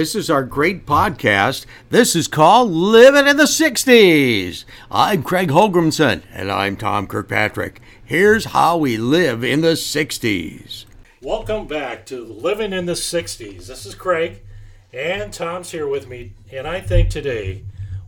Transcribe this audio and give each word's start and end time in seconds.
This 0.00 0.14
is 0.14 0.30
our 0.30 0.44
great 0.44 0.86
podcast. 0.86 1.66
This 1.90 2.16
is 2.16 2.26
called 2.26 2.70
Living 2.70 3.26
in 3.26 3.36
the 3.36 3.42
60s. 3.42 4.64
I'm 4.90 5.22
Craig 5.22 5.50
Holgrimson, 5.50 6.22
and 6.32 6.50
I'm 6.50 6.78
Tom 6.78 7.06
Kirkpatrick. 7.06 7.82
Here's 8.02 8.46
how 8.46 8.78
we 8.78 8.96
live 8.96 9.44
in 9.44 9.60
the 9.60 9.74
60s. 9.74 10.86
Welcome 11.20 11.66
back 11.66 12.06
to 12.06 12.24
Living 12.24 12.72
in 12.72 12.86
the 12.86 12.94
60s. 12.94 13.66
This 13.66 13.84
is 13.84 13.94
Craig, 13.94 14.40
and 14.90 15.34
Tom's 15.34 15.70
here 15.70 15.86
with 15.86 16.08
me, 16.08 16.32
and 16.50 16.66
I 16.66 16.80
think 16.80 17.10
today 17.10 17.64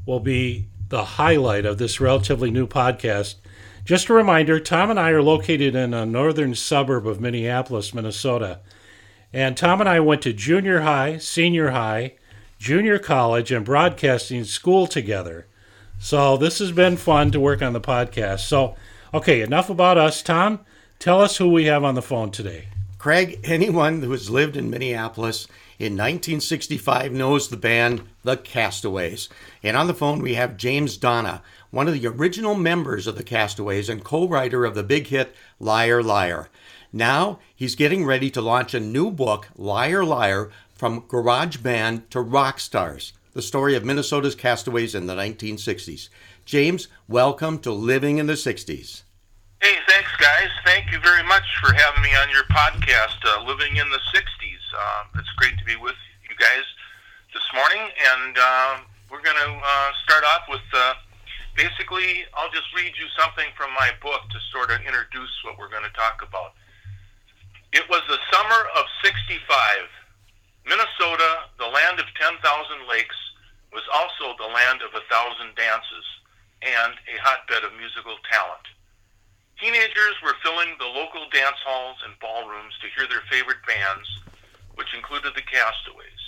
will 0.07 0.21
be 0.21 0.69
the 0.89 1.05
highlight 1.05 1.67
of 1.67 1.77
this 1.77 2.01
relatively 2.01 2.51
new 2.51 2.67
podcast. 2.67 3.35
Just 3.85 4.09
a 4.09 4.15
reminder 4.15 4.59
Tom 4.59 4.89
and 4.89 4.99
I 4.99 5.11
are 5.11 5.23
located 5.23 5.75
in 5.75 5.93
a 5.93 6.07
northern 6.07 6.55
suburb 6.55 7.07
of 7.07 7.21
Minneapolis, 7.21 7.93
Minnesota. 7.93 8.61
And 9.33 9.57
Tom 9.57 9.81
and 9.81 9.89
I 9.89 10.01
went 10.01 10.23
to 10.23 10.33
junior 10.33 10.81
high, 10.81 11.19
senior 11.19 11.71
high, 11.71 12.15
junior 12.59 12.99
college, 12.99 13.51
and 13.51 13.65
broadcasting 13.65 14.45
school 14.45 14.87
together. 14.87 15.47
So 15.99 16.37
this 16.37 16.59
has 16.59 16.73
been 16.73 16.97
fun 16.97 17.31
to 17.31 17.41
work 17.41 17.63
on 17.63 17.73
the 17.73 17.81
podcast. 17.81 18.41
So, 18.41 18.77
okay, 19.15 19.41
enough 19.41 19.71
about 19.71 19.97
us. 19.97 20.23
Tom, 20.23 20.61
tell 20.99 21.21
us 21.21 21.39
who 21.39 21.49
we 21.49 21.65
have 21.65 21.85
on 21.85 21.95
the 21.95 22.03
phone 22.03 22.31
today. 22.31 22.69
Craig, 22.99 23.41
anyone 23.45 24.03
who 24.03 24.11
has 24.11 24.29
lived 24.29 24.57
in 24.57 24.69
Minneapolis 24.69 25.47
in 25.79 25.95
1965 25.95 27.13
knows 27.13 27.49
the 27.49 27.57
band 27.57 28.03
The 28.23 28.37
Castaways. 28.37 29.29
And 29.63 29.77
on 29.77 29.87
the 29.87 29.95
phone, 29.95 30.21
we 30.21 30.35
have 30.35 30.57
James 30.57 30.97
Donna, 30.97 31.43
one 31.71 31.89
of 31.89 31.95
the 31.95 32.07
original 32.07 32.55
members 32.55 33.07
of 33.07 33.17
The 33.17 33.25
Castaways 33.25 33.89
and 33.89 34.05
co 34.05 34.29
writer 34.29 34.65
of 34.65 34.75
the 34.75 34.83
big 34.83 35.07
hit 35.07 35.35
Liar 35.59 36.03
Liar. 36.03 36.49
Now 36.93 37.39
he's 37.57 37.75
getting 37.75 38.05
ready 38.05 38.31
to 38.33 38.43
launch 38.43 38.75
a 38.75 38.81
new 38.81 39.11
book, 39.11 39.49
Liar 39.57 40.05
Liar 40.05 40.51
From 40.75 41.07
Garage 41.09 41.57
Band 41.57 42.11
to 42.11 42.21
Rock 42.21 42.61
Stars, 42.61 43.15
the 43.33 43.41
story 43.41 43.75
of 43.75 43.83
Minnesota's 43.83 44.35
castaways 44.35 44.95
in 44.95 45.07
the 45.07 45.15
1960s. 45.15 46.11
James, 46.45 46.89
welcome 47.09 47.59
to 47.61 47.73
Living 47.73 48.19
in 48.19 48.27
the 48.27 48.35
60s. 48.35 49.05
Hey, 49.63 49.77
thanks, 49.89 50.11
guys. 50.19 50.51
Thank 50.67 50.93
you 50.93 51.01
very 51.01 51.23
much 51.23 51.45
for 51.65 51.73
having 51.73 52.03
me 52.03 52.11
on 52.15 52.29
your 52.29 52.45
podcast, 52.53 53.17
uh, 53.25 53.43
Living 53.47 53.77
in 53.77 53.89
the 53.89 54.01
60s. 54.13 54.63
Uh, 54.77 55.19
it's 55.19 55.33
great 55.39 55.57
to 55.57 55.65
be 55.65 55.77
with 55.77 55.97
you 56.29 56.37
guys 56.37 56.67
this 57.33 57.49
morning, 57.55 57.89
and 58.13 58.37
uh, 58.37 58.77
we're 59.11 59.23
going 59.23 59.41
to 59.41 59.63
start 60.05 60.25
off 60.25 60.43
with 60.51 60.61
uh, 60.75 60.93
basically, 61.57 62.25
I'll 62.37 62.51
just 62.51 62.69
read 62.77 62.93
you 63.01 63.09
something 63.19 63.47
from 63.57 63.71
my 63.81 63.93
book 64.03 64.29
to 64.29 64.39
sort 64.53 64.71
of 64.71 64.81
introduce 64.85 65.33
what 65.45 65.57
we're 65.59 65.71
going 65.71 65.85
to 65.85 65.97
talk 65.97 66.21
about. 66.21 66.53
It 67.73 67.89
was 67.89 68.05
the 68.05 68.21
summer 68.29 68.69
of 68.77 68.85
65. 69.01 69.41
Minnesota, 70.69 71.49
the 71.57 71.73
land 71.73 71.99
of 71.99 72.07
10,000 72.21 72.37
lakes, 72.85 73.17
was 73.73 73.83
also 73.89 74.37
the 74.37 74.53
land 74.53 74.85
of 74.85 74.93
a 74.93 75.01
thousand 75.09 75.57
dances 75.57 76.07
and 76.61 76.93
a 77.09 77.17
hotbed 77.25 77.65
of 77.65 77.73
musical 77.81 78.21
talent. 78.29 78.69
Teenagers 79.57 80.21
were 80.21 80.37
filling 80.45 80.77
the 80.77 80.93
local 80.93 81.25
dance 81.33 81.57
halls 81.65 81.97
and 82.05 82.13
ballrooms 82.21 82.77
to 82.85 82.93
hear 82.93 83.09
their 83.09 83.25
favorite 83.33 83.65
bands, 83.65 84.05
which 84.77 84.93
included 84.93 85.33
the 85.33 85.49
Castaways. 85.49 86.23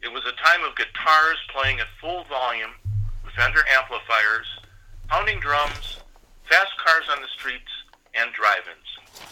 It 0.00 0.08
was 0.08 0.24
a 0.24 0.40
time 0.40 0.64
of 0.64 0.80
guitars 0.80 1.36
playing 1.52 1.80
at 1.84 1.92
full 2.00 2.24
volume 2.24 2.72
with 3.20 3.36
Fender 3.36 3.68
amplifiers, 3.68 4.48
pounding 5.12 5.44
drums, 5.44 6.00
fast 6.48 6.72
cars 6.80 7.04
on 7.12 7.20
the 7.20 7.28
streets, 7.36 7.68
and 8.16 8.32
drive-ins. 8.32 8.89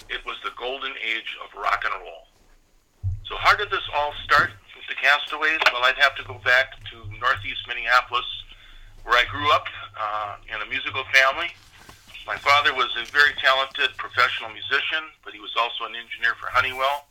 It 0.08 0.24
was 0.24 0.36
the 0.42 0.50
golden 0.56 0.92
age 1.04 1.36
of 1.44 1.52
rock 1.60 1.84
and 1.84 1.94
roll. 2.00 2.28
So 3.28 3.36
how 3.36 3.54
did 3.54 3.70
this 3.70 3.84
all 3.94 4.12
start 4.24 4.50
with 4.72 4.86
the 4.88 4.96
Castaways? 4.96 5.60
Well, 5.72 5.84
I'd 5.84 6.00
have 6.00 6.16
to 6.16 6.24
go 6.24 6.40
back 6.44 6.72
to 6.92 6.96
northeast 7.20 7.60
Minneapolis, 7.68 8.24
where 9.04 9.16
I 9.20 9.24
grew 9.28 9.52
up 9.52 9.68
uh, 9.92 10.36
in 10.48 10.56
a 10.60 10.66
musical 10.70 11.04
family. 11.12 11.52
My 12.26 12.36
father 12.40 12.72
was 12.72 12.88
a 12.96 13.04
very 13.12 13.32
talented 13.40 13.96
professional 13.96 14.48
musician, 14.50 15.12
but 15.24 15.32
he 15.32 15.40
was 15.40 15.52
also 15.56 15.84
an 15.84 15.96
engineer 15.96 16.36
for 16.40 16.48
Honeywell, 16.48 17.08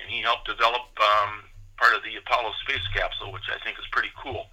and 0.00 0.08
he 0.08 0.20
helped 0.20 0.48
develop 0.48 0.88
um, 1.00 1.44
part 1.76 1.92
of 1.92 2.00
the 2.04 2.16
Apollo 2.16 2.52
space 2.64 2.84
capsule, 2.96 3.32
which 3.32 3.48
I 3.52 3.60
think 3.64 3.78
is 3.78 3.88
pretty 3.92 4.12
cool. 4.16 4.48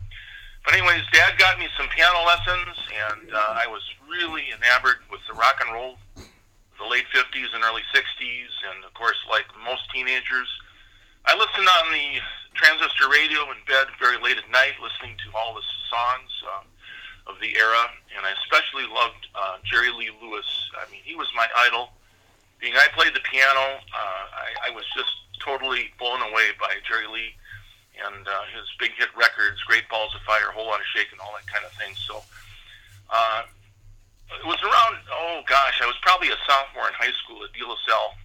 But 0.63 0.75
anyways, 0.75 1.03
Dad 1.11 1.39
got 1.39 1.57
me 1.57 1.67
some 1.75 1.87
piano 1.89 2.19
lessons, 2.27 2.77
and 2.91 3.33
uh, 3.33 3.63
I 3.63 3.67
was 3.67 3.81
really 4.07 4.51
enamored 4.51 5.03
with 5.09 5.21
the 5.27 5.33
rock 5.33 5.59
and 5.63 5.73
roll 5.73 5.97
the 6.81 6.89
late 6.89 7.05
50s 7.13 7.53
and 7.53 7.61
early 7.63 7.85
60s, 7.93 8.51
and 8.73 8.83
of 8.83 8.93
course, 8.97 9.17
like 9.29 9.45
most 9.63 9.85
teenagers, 9.93 10.49
I 11.29 11.37
listened 11.37 11.69
on 11.69 11.93
the 11.93 12.17
transistor 12.57 13.05
radio 13.05 13.45
in 13.53 13.61
bed 13.69 13.85
very 14.01 14.17
late 14.17 14.41
at 14.41 14.49
night, 14.49 14.81
listening 14.81 15.13
to 15.21 15.37
all 15.37 15.53
the 15.53 15.61
songs 15.93 16.33
uh, 16.49 17.29
of 17.29 17.37
the 17.37 17.53
era, 17.53 17.85
and 18.17 18.25
I 18.25 18.33
especially 18.41 18.89
loved 18.89 19.29
uh, 19.37 19.61
Jerry 19.61 19.93
Lee 19.93 20.09
Lewis. 20.17 20.49
I 20.73 20.89
mean, 20.89 21.05
he 21.05 21.13
was 21.13 21.29
my 21.37 21.45
idol. 21.69 21.93
Being 22.57 22.73
I 22.73 22.89
played 22.97 23.13
the 23.13 23.21
piano, 23.21 23.77
uh, 23.77 24.25
I, 24.33 24.69
I 24.69 24.69
was 24.73 24.85
just 24.97 25.13
totally 25.37 25.93
blown 26.01 26.21
away 26.25 26.57
by 26.57 26.81
Jerry 26.81 27.05
Lee 27.05 27.37
and 28.01 28.25
uh, 28.25 28.45
his 28.57 28.65
big 28.81 28.97
hit 28.97 29.09
records, 29.13 29.61
Great 29.69 29.85
Balls 29.89 30.13
of 30.17 30.21
Fire, 30.21 30.49
Whole 30.49 30.65
Lot 30.65 30.81
of 30.81 30.89
Shake, 30.89 31.11
and 31.11 31.21
all 31.21 31.33
that 31.37 31.45
kind 31.45 31.65
of 31.65 31.71
thing. 31.77 31.93
So. 31.93 32.25
Uh, 33.13 33.43
it 34.39 34.45
was 34.47 34.61
around 34.63 35.01
oh 35.11 35.41
gosh, 35.47 35.81
I 35.81 35.85
was 35.85 35.97
probably 36.01 36.29
a 36.29 36.39
sophomore 36.47 36.87
in 36.87 36.93
high 36.93 37.13
school 37.23 37.43
at 37.43 37.51
De 37.53 37.65
La 37.65 37.75
Salle 37.87 38.15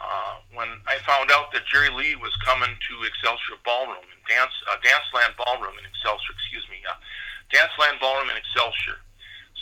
uh, 0.00 0.34
when 0.54 0.68
I 0.86 0.98
found 1.02 1.30
out 1.30 1.50
that 1.52 1.66
Jerry 1.66 1.90
Lee 1.90 2.14
was 2.16 2.34
coming 2.44 2.70
to 2.70 2.92
Excelsior 3.02 3.58
Ballroom 3.64 4.06
and 4.06 4.20
Dance 4.30 4.54
uh, 4.70 4.78
Danceland 4.78 5.34
Ballroom 5.34 5.74
in 5.78 5.84
Excelsior, 5.86 6.34
excuse 6.34 6.66
me, 6.70 6.78
uh, 6.86 6.94
Danceland 7.50 7.98
Ballroom 8.00 8.30
in 8.30 8.38
Excelsior. 8.38 9.02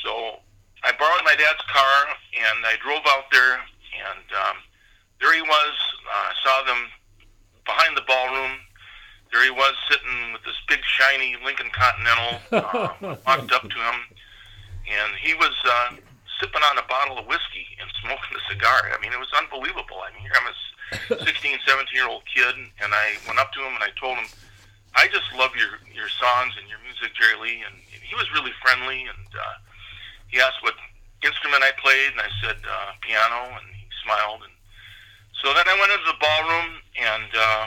So 0.04 0.40
I 0.84 0.92
borrowed 1.00 1.24
my 1.24 1.34
dad's 1.36 1.64
car 1.72 1.96
and 2.36 2.64
I 2.64 2.76
drove 2.84 3.04
out 3.08 3.32
there 3.32 3.64
and 3.96 4.26
um, 4.36 4.56
there 5.20 5.32
he 5.32 5.42
was. 5.42 5.74
Uh, 6.04 6.30
I 6.30 6.34
saw 6.44 6.56
them 6.68 6.80
behind 7.64 7.96
the 7.96 8.04
ballroom. 8.04 8.60
There 9.32 9.42
he 9.42 9.50
was 9.50 9.74
sitting 9.90 10.32
with 10.32 10.44
this 10.44 10.56
big 10.68 10.80
shiny 10.84 11.36
Lincoln 11.44 11.70
Continental. 11.72 12.40
Uh, 12.56 13.16
walked 13.26 13.52
up 13.52 13.62
to 13.68 13.76
him 13.76 13.96
and 14.86 15.14
he 15.18 15.34
was 15.34 15.54
uh, 15.64 15.98
sipping 16.40 16.62
on 16.62 16.78
a 16.78 16.86
bottle 16.86 17.18
of 17.18 17.26
whiskey 17.26 17.66
and 17.80 17.90
smoking 18.00 18.36
a 18.36 18.42
cigar. 18.52 18.90
I 18.94 18.98
mean, 19.02 19.12
it 19.12 19.18
was 19.18 19.32
unbelievable. 19.36 20.02
I 20.02 20.12
mean, 20.14 20.22
here 20.22 20.36
I'm 20.38 20.48
a 20.50 21.24
16, 21.24 21.58
17 21.66 21.94
year 21.94 22.08
old 22.08 22.22
kid, 22.30 22.54
and 22.54 22.94
I 22.94 23.18
went 23.26 23.38
up 23.38 23.52
to 23.54 23.60
him 23.60 23.74
and 23.74 23.82
I 23.82 23.90
told 23.98 24.18
him, 24.18 24.26
I 24.96 25.08
just 25.08 25.28
love 25.36 25.52
your 25.52 25.76
your 25.92 26.08
songs 26.08 26.56
and 26.56 26.64
your 26.72 26.80
music, 26.80 27.12
Jerry 27.12 27.36
Lee. 27.36 27.60
And, 27.60 27.76
and 27.92 28.00
he 28.00 28.14
was 28.16 28.32
really 28.32 28.52
friendly, 28.64 29.04
and 29.04 29.28
uh, 29.36 29.56
he 30.28 30.40
asked 30.40 30.62
what 30.64 30.74
instrument 31.20 31.62
I 31.62 31.72
played, 31.76 32.16
and 32.16 32.20
I 32.20 32.30
said 32.40 32.56
uh, 32.64 32.96
piano, 33.04 33.60
and 33.60 33.66
he 33.76 33.84
smiled. 34.00 34.40
And 34.40 34.54
so 35.42 35.52
then 35.52 35.68
I 35.68 35.76
went 35.76 35.92
into 35.92 36.08
the 36.08 36.16
ballroom, 36.16 36.80
and 36.96 37.30
uh, 37.36 37.66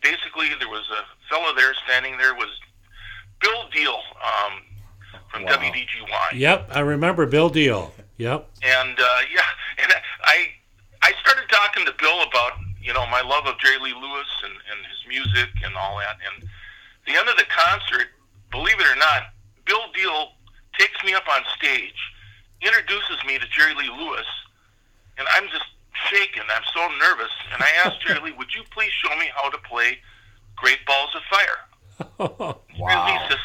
basically 0.00 0.48
there 0.56 0.72
was 0.72 0.88
a 0.88 1.04
fellow 1.28 1.52
there 1.52 1.74
standing 1.84 2.16
there 2.16 2.34
was 2.34 2.48
Bill 3.40 3.68
Diehl. 3.68 4.00
Um, 4.24 4.64
from 5.30 5.44
wow. 5.44 5.56
WDGY. 5.56 6.34
Yep, 6.34 6.70
I 6.72 6.80
remember 6.80 7.26
Bill 7.26 7.50
Diehl. 7.50 7.90
Yep. 8.18 8.48
And 8.62 8.98
uh, 8.98 9.20
yeah, 9.34 9.82
and 9.82 9.92
I 10.24 10.48
I 11.02 11.12
started 11.22 11.48
talking 11.48 11.86
to 11.86 11.94
Bill 11.98 12.22
about 12.22 12.52
you 12.80 12.92
know 12.92 13.06
my 13.06 13.22
love 13.22 13.46
of 13.46 13.58
Jerry 13.58 13.78
Lee 13.78 13.94
Lewis 13.94 14.28
and, 14.44 14.52
and 14.52 14.86
his 14.86 15.00
music 15.08 15.50
and 15.64 15.74
all 15.76 15.98
that. 15.98 16.18
And 16.26 16.48
the 17.06 17.18
end 17.18 17.28
of 17.28 17.36
the 17.36 17.46
concert, 17.48 18.08
believe 18.50 18.78
it 18.78 18.86
or 18.86 18.96
not, 18.96 19.34
Bill 19.64 19.80
Diehl 19.96 20.32
takes 20.78 21.02
me 21.04 21.14
up 21.14 21.24
on 21.28 21.42
stage, 21.56 21.98
introduces 22.60 23.16
me 23.26 23.38
to 23.38 23.46
Jerry 23.48 23.74
Lee 23.74 23.90
Lewis, 23.90 24.26
and 25.16 25.26
I'm 25.34 25.48
just 25.48 25.66
shaking. 26.10 26.42
I'm 26.50 26.66
so 26.74 26.88
nervous. 27.00 27.32
And 27.52 27.62
I 27.62 27.68
asked 27.84 28.00
Jerry 28.06 28.20
Lee, 28.20 28.32
"Would 28.32 28.54
you 28.54 28.62
please 28.70 28.92
show 29.02 29.14
me 29.16 29.30
how 29.34 29.50
to 29.50 29.58
play 29.58 29.98
Great 30.56 30.84
Balls 30.86 31.14
of 31.14 31.22
Fire?" 31.30 31.58
wow. 32.78 33.06
Lee 33.06 33.18
says, 33.28 33.38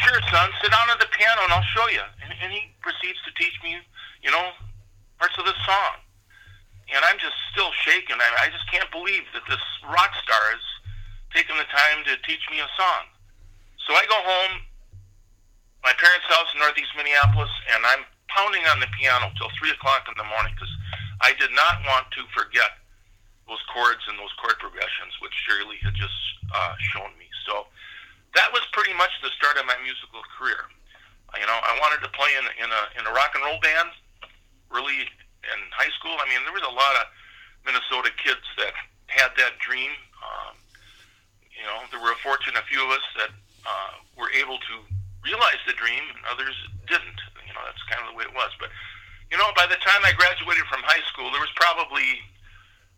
Sure, 0.00 0.20
son, 0.32 0.48
sit 0.64 0.72
down 0.72 0.88
at 0.88 0.96
the 0.96 1.10
piano 1.12 1.44
and 1.44 1.52
I'll 1.52 1.70
show 1.76 1.84
you. 1.92 2.00
And, 2.24 2.32
and 2.40 2.48
he 2.52 2.72
proceeds 2.80 3.20
to 3.28 3.32
teach 3.36 3.52
me, 3.60 3.76
you 4.24 4.32
know, 4.32 4.56
parts 5.20 5.36
of 5.36 5.44
the 5.44 5.56
song. 5.68 6.00
And 6.88 7.04
I'm 7.04 7.20
just 7.20 7.36
still 7.52 7.70
shaking. 7.84 8.16
I, 8.16 8.28
I 8.44 8.48
just 8.48 8.64
can't 8.72 8.88
believe 8.90 9.28
that 9.36 9.44
this 9.44 9.62
rock 9.84 10.10
star 10.24 10.42
has 10.56 10.64
taken 11.36 11.54
the 11.60 11.68
time 11.68 12.02
to 12.08 12.16
teach 12.24 12.42
me 12.50 12.58
a 12.64 12.70
song. 12.74 13.12
So 13.86 13.94
I 13.94 14.08
go 14.08 14.18
home, 14.18 14.64
my 15.84 15.92
parents' 15.94 16.26
house 16.32 16.48
in 16.56 16.64
northeast 16.64 16.96
Minneapolis, 16.96 17.52
and 17.76 17.84
I'm 17.84 18.02
pounding 18.32 18.64
on 18.72 18.80
the 18.80 18.90
piano 18.96 19.30
till 19.36 19.52
3 19.58 19.70
o'clock 19.76 20.08
in 20.08 20.16
the 20.16 20.26
morning 20.26 20.56
because 20.56 20.72
I 21.20 21.36
did 21.36 21.52
not 21.52 21.84
want 21.84 22.08
to 22.16 22.24
forget 22.32 22.80
those 23.46 23.60
chords 23.68 24.00
and 24.08 24.16
those 24.16 24.32
chord 24.40 24.56
progressions, 24.62 25.12
which 25.20 25.34
Jerry 25.44 25.66
Lee 25.66 25.82
had 25.82 25.94
just 25.94 26.16
uh, 26.54 26.74
shown 26.94 27.10
me. 27.18 27.26
So 27.44 27.66
that 28.34 28.48
was 28.52 28.62
pretty 28.72 28.94
much 28.94 29.10
the 29.22 29.30
start 29.34 29.58
of 29.58 29.66
my 29.66 29.76
musical 29.82 30.22
career. 30.38 30.70
You 31.38 31.46
know, 31.46 31.58
I 31.62 31.78
wanted 31.78 32.02
to 32.02 32.10
play 32.10 32.30
in 32.34 32.44
in 32.58 32.70
a 32.70 32.82
in 32.98 33.02
a 33.06 33.12
rock 33.14 33.34
and 33.38 33.42
roll 33.46 33.62
band 33.62 33.90
early 34.74 35.06
in 35.46 35.58
high 35.70 35.90
school. 35.98 36.14
I 36.18 36.26
mean, 36.26 36.42
there 36.42 36.54
was 36.54 36.66
a 36.66 36.74
lot 36.74 36.94
of 36.98 37.04
Minnesota 37.62 38.10
kids 38.18 38.42
that 38.58 38.74
had 39.06 39.30
that 39.38 39.58
dream. 39.62 39.90
Um, 40.22 40.58
you 41.54 41.62
know, 41.66 41.86
there 41.94 42.02
were 42.02 42.10
a 42.10 42.20
fortunate 42.22 42.62
few 42.66 42.82
of 42.82 42.90
us 42.90 43.06
that 43.18 43.32
uh, 43.62 43.94
were 44.18 44.30
able 44.34 44.58
to 44.58 44.74
realize 45.22 45.60
the 45.66 45.76
dream, 45.76 46.02
and 46.10 46.20
others 46.26 46.56
didn't. 46.88 47.20
You 47.46 47.54
know, 47.54 47.62
that's 47.66 47.82
kind 47.86 48.02
of 48.02 48.10
the 48.10 48.16
way 48.18 48.26
it 48.26 48.34
was. 48.34 48.50
But 48.58 48.74
you 49.30 49.38
know, 49.38 49.54
by 49.54 49.70
the 49.70 49.78
time 49.78 50.02
I 50.02 50.10
graduated 50.14 50.66
from 50.66 50.82
high 50.82 51.02
school, 51.10 51.30
there 51.30 51.42
was 51.42 51.52
probably 51.54 52.18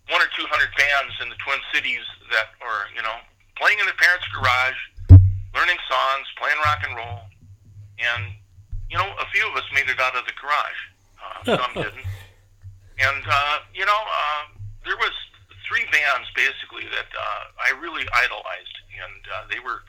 one 0.08 0.25
or 0.25 0.31
two 0.32 0.49
hundred 0.49 0.73
bands 0.73 1.14
in 1.20 1.29
the 1.29 1.38
Twin 1.44 1.61
Cities 1.73 2.05
that 2.32 2.56
were, 2.64 2.88
you 2.96 3.05
know, 3.05 3.17
playing 3.61 3.79
in 3.79 3.87
their 3.87 3.99
parents' 4.00 4.26
garage, 4.32 4.81
learning 5.54 5.78
songs, 5.88 6.26
playing 6.38 6.58
rock 6.64 6.81
and 6.87 6.96
roll, 6.96 7.20
and 7.99 8.32
you 8.90 8.99
know, 8.99 9.08
a 9.20 9.26
few 9.32 9.49
of 9.49 9.56
us 9.56 9.64
made 9.75 9.88
it 9.88 9.99
out 10.00 10.16
of 10.16 10.25
the 10.26 10.32
garage. 10.37 10.81
Uh, 11.16 11.56
some 11.64 11.72
didn't, 11.82 12.04
and 13.00 13.22
uh, 13.28 13.58
you 13.75 13.84
know, 13.87 14.00
uh, 14.04 14.43
there 14.84 14.96
was 14.96 15.12
three 15.69 15.84
bands 15.93 16.28
basically 16.34 16.84
that 16.93 17.08
uh, 17.16 17.44
I 17.62 17.70
really 17.81 18.04
idolized, 18.14 18.76
and 19.00 19.22
uh, 19.32 19.44
they 19.50 19.60
were 19.60 19.82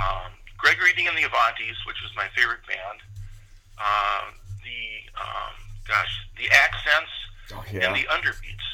um, 0.00 0.32
Gregory 0.56 0.92
Dee 0.96 1.06
and 1.06 1.16
the 1.16 1.22
Avantis, 1.28 1.76
which 1.86 2.00
was 2.02 2.12
my 2.16 2.28
favorite 2.36 2.64
band. 2.66 3.00
Uh, 3.78 4.30
the 4.64 4.80
um, 5.20 5.54
gosh, 5.86 6.26
the 6.36 6.48
Accents 6.50 7.10
Oh, 7.50 7.64
yeah. 7.72 7.86
and 7.88 7.96
the 7.96 8.04
Underbeats. 8.12 8.66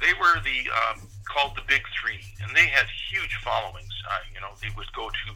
They 0.00 0.12
were 0.20 0.36
the 0.44 0.68
um, 0.70 1.08
called 1.24 1.56
the 1.56 1.62
Big 1.66 1.82
Three, 2.00 2.20
and 2.42 2.54
they 2.54 2.66
had 2.66 2.86
huge 3.28 3.44
followings. 3.44 3.92
Uh, 4.08 4.24
you 4.32 4.40
know, 4.40 4.56
they 4.64 4.72
would 4.76 4.88
go 4.96 5.12
to 5.12 5.28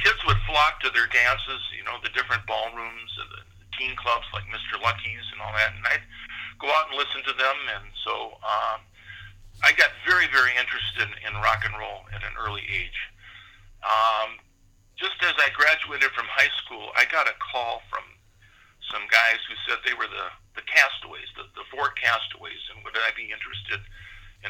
kids 0.00 0.18
would 0.26 0.40
flock 0.48 0.80
to 0.80 0.90
their 0.90 1.06
dances. 1.12 1.60
You 1.76 1.84
know, 1.84 2.00
the 2.00 2.08
different 2.16 2.48
ballrooms, 2.48 3.12
and 3.20 3.28
the 3.36 3.42
teen 3.76 3.92
clubs 3.96 4.24
like 4.32 4.48
Mr. 4.48 4.80
Lucky's 4.80 5.28
and 5.32 5.40
all 5.44 5.52
that, 5.52 5.76
and 5.76 5.84
I'd 5.84 6.04
go 6.58 6.72
out 6.72 6.88
and 6.88 6.96
listen 6.96 7.20
to 7.28 7.34
them. 7.36 7.58
And 7.76 7.86
so 8.02 8.40
um, 8.40 8.80
I 9.62 9.76
got 9.76 9.92
very, 10.08 10.26
very 10.32 10.56
interested 10.56 11.12
in 11.12 11.32
rock 11.44 11.62
and 11.68 11.76
roll 11.76 12.08
at 12.16 12.24
an 12.24 12.34
early 12.40 12.64
age. 12.64 13.00
Um, 13.84 14.40
just 14.96 15.20
as 15.20 15.36
I 15.36 15.52
graduated 15.52 16.08
from 16.16 16.24
high 16.30 16.52
school, 16.64 16.88
I 16.96 17.04
got 17.12 17.28
a 17.28 17.36
call 17.36 17.84
from 17.92 18.06
some 18.88 19.04
guys 19.10 19.42
who 19.44 19.54
said 19.66 19.82
they 19.82 19.92
were 19.92 20.08
the, 20.08 20.32
the 20.56 20.64
castaways, 20.64 21.28
the, 21.36 21.44
the 21.58 21.66
four 21.68 21.92
castaways, 21.98 22.62
and 22.72 22.80
would 22.86 22.96
I 22.96 23.10
be 23.12 23.28
interested 23.28 23.82
in 23.82 23.92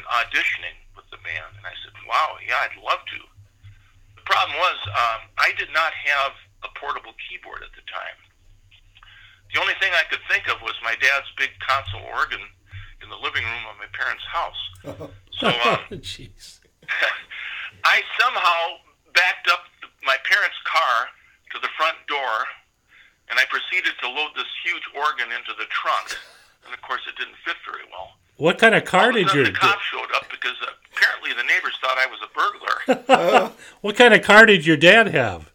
auditioning 0.03 0.75
with 0.99 1.07
the 1.07 1.17
band? 1.23 1.55
And 1.55 1.63
I 1.63 1.75
said, 1.79 1.95
wow, 2.03 2.35
yeah, 2.43 2.67
I'd 2.67 2.75
love 2.83 2.99
to. 3.15 3.19
The 4.19 4.25
problem 4.27 4.59
was 4.59 4.77
um, 4.91 5.31
I 5.39 5.55
did 5.55 5.71
not 5.71 5.95
have 5.95 6.35
a 6.67 6.69
portable 6.75 7.15
keyboard 7.23 7.63
at 7.63 7.71
the 7.71 7.85
time. 7.87 8.19
The 9.53 9.61
only 9.61 9.77
thing 9.79 9.95
I 9.95 10.03
could 10.11 10.19
think 10.27 10.51
of 10.51 10.59
was 10.59 10.75
my 10.83 10.99
dad's 10.99 11.31
big 11.39 11.55
console 11.63 12.03
organ 12.11 12.43
in 12.99 13.07
the 13.07 13.15
living 13.15 13.45
room 13.45 13.65
of 13.71 13.79
my 13.79 13.87
parents' 13.95 14.25
house. 14.27 14.61
So 15.35 15.51
um, 15.51 15.83
Jeez. 15.99 16.63
I 17.83 17.99
somehow 18.15 18.79
backed 19.13 19.51
up 19.51 19.67
my 20.07 20.15
parents' 20.23 20.55
car 20.63 21.11
to 21.51 21.59
the 21.59 21.67
front 21.75 21.99
door, 22.07 22.47
and 23.27 23.35
I 23.35 23.43
proceeded 23.51 23.99
to 23.99 24.07
load 24.07 24.31
this 24.35 24.47
huge 24.63 24.87
organ 24.95 25.35
into 25.35 25.51
the 25.59 25.67
trunk. 25.75 26.15
And 26.63 26.73
of 26.73 26.81
course, 26.81 27.03
it 27.03 27.19
didn't 27.19 27.35
fit 27.43 27.59
very 27.67 27.83
well. 27.91 28.15
What 28.37 28.57
kind 28.57 28.75
of 28.75 28.83
car 28.85 29.05
All 29.07 29.11
did 29.13 29.27
sudden, 29.27 29.43
your 29.43 29.51
the 29.51 29.57
cops 29.57 29.83
showed 29.83 30.11
up 30.15 30.27
because 30.29 30.55
uh, 30.61 30.71
apparently 30.91 31.31
the 31.33 31.43
neighbors 31.47 31.77
thought 31.79 31.97
I 31.97 32.07
was 32.07 32.19
a 32.23 32.29
burglar. 32.35 33.51
What 33.81 33.95
kind 33.95 34.13
of 34.13 34.23
car 34.23 34.45
did 34.45 34.65
your 34.65 34.77
dad 34.77 35.07
have? 35.13 35.53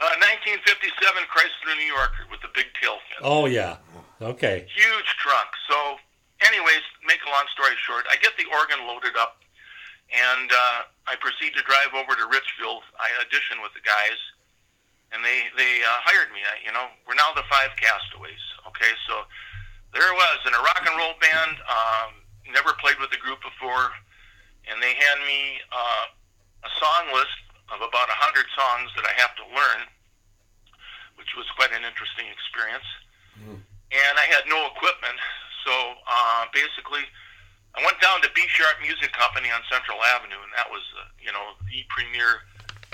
uh, 0.00 0.16
1957 0.44 0.96
Chrysler 1.28 1.76
New 1.76 1.90
Yorker 1.92 2.24
with 2.30 2.40
the 2.40 2.48
big 2.54 2.68
tail 2.80 2.96
fin. 3.08 3.20
Oh 3.24 3.46
yeah. 3.46 3.76
Okay. 4.20 4.68
huge 4.68 5.10
trunk. 5.16 5.48
So, 5.68 5.96
anyways, 6.44 6.84
make 7.08 7.20
a 7.24 7.30
long 7.32 7.44
story 7.56 7.72
short, 7.80 8.04
I 8.12 8.16
get 8.20 8.36
the 8.36 8.44
organ 8.52 8.84
loaded 8.84 9.16
up, 9.16 9.40
and 10.12 10.48
uh, 10.52 10.80
I 11.08 11.16
proceed 11.24 11.56
to 11.56 11.62
drive 11.64 11.96
over 11.96 12.12
to 12.16 12.24
Richfield. 12.28 12.84
I 13.00 13.08
audition 13.24 13.64
with 13.64 13.72
the 13.72 13.80
guys, 13.80 14.20
and 15.12 15.24
they 15.24 15.48
they 15.56 15.80
uh, 15.80 15.98
hired 16.04 16.28
me. 16.36 16.44
I, 16.44 16.60
you 16.64 16.72
know, 16.76 16.92
we're 17.08 17.16
now 17.16 17.32
the 17.32 17.44
Five 17.48 17.72
Castaways. 17.80 18.44
Okay, 18.68 18.92
so 19.08 19.24
there 19.96 20.04
it 20.04 20.16
was 20.16 20.38
in 20.48 20.52
a 20.52 20.60
rock 20.60 20.84
and 20.84 20.96
roll 21.00 21.16
band. 21.16 21.56
Um, 21.64 22.10
never 22.52 22.74
played 22.78 22.98
with 22.98 23.10
the 23.10 23.20
group 23.20 23.40
before, 23.42 23.90
and 24.68 24.82
they 24.82 24.94
hand 24.94 25.20
me 25.24 25.62
uh, 25.70 26.04
a 26.66 26.70
song 26.78 27.04
list 27.14 27.38
of 27.70 27.82
about 27.82 28.10
a 28.10 28.18
hundred 28.18 28.46
songs 28.54 28.90
that 28.98 29.06
I 29.06 29.14
have 29.18 29.32
to 29.38 29.44
learn, 29.54 29.80
which 31.16 31.32
was 31.38 31.46
quite 31.54 31.70
an 31.70 31.86
interesting 31.86 32.26
experience 32.28 32.86
and 33.90 34.14
I 34.18 34.26
had 34.30 34.46
no 34.46 34.58
equipment. 34.70 35.18
So 35.66 35.74
uh, 36.06 36.46
basically, 36.54 37.04
I 37.74 37.82
went 37.82 37.98
down 38.00 38.22
to 38.22 38.30
B 38.34 38.42
Sharp 38.48 38.78
Music 38.82 39.12
Company 39.12 39.50
on 39.50 39.62
Central 39.70 39.98
Avenue, 40.16 40.38
and 40.40 40.52
that 40.56 40.70
was, 40.70 40.82
uh, 40.98 41.10
you 41.18 41.30
know, 41.34 41.58
the 41.66 41.82
premier 41.90 42.46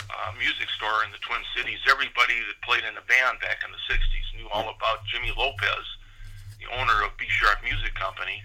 uh, 0.08 0.32
music 0.37 0.69
store 0.76 1.05
in 1.05 1.12
the 1.12 1.20
Twin 1.25 1.41
Cities. 1.56 1.81
Everybody 1.88 2.37
that 2.49 2.56
played 2.64 2.85
in 2.85 2.97
a 2.97 3.05
band 3.05 3.41
back 3.44 3.62
in 3.64 3.70
the 3.73 3.82
'60s 3.88 4.26
knew 4.37 4.49
all 4.50 4.69
about 4.73 5.05
Jimmy 5.08 5.32
Lopez, 5.37 5.87
the 6.61 6.69
owner 6.75 7.05
of 7.05 7.17
B 7.17 7.29
Sharp 7.29 7.61
Music 7.62 7.94
Company, 7.94 8.43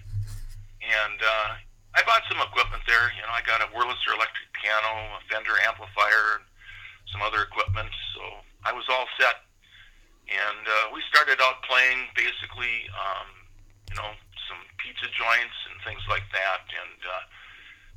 and 0.82 1.18
uh, 1.22 1.48
I 1.94 2.02
bought 2.02 2.26
some 2.26 2.42
equipment 2.42 2.82
there. 2.86 3.10
You 3.14 3.22
know, 3.22 3.32
I 3.32 3.42
got 3.46 3.62
a 3.62 3.70
Wurlitzer 3.70 4.12
electric 4.14 4.50
piano, 4.58 5.16
a 5.16 5.22
Fender 5.30 5.54
amplifier, 5.66 6.42
and 6.42 6.46
some 7.10 7.22
other 7.22 7.42
equipment. 7.46 7.90
So 8.14 8.22
I 8.66 8.72
was 8.72 8.84
all 8.90 9.06
set 9.18 9.42
and 10.32 10.64
uh, 10.64 10.86
we 10.94 11.02
started 11.10 11.40
out 11.42 11.60
playing 11.66 12.08
basically, 12.16 12.88
um, 12.94 13.28
you 13.90 13.96
know, 14.00 14.10
some 14.48 14.60
pizza 14.80 15.08
joints 15.12 15.58
and 15.68 15.76
things 15.84 16.02
like 16.08 16.24
that, 16.32 16.64
and 16.72 17.00
uh, 17.04 17.24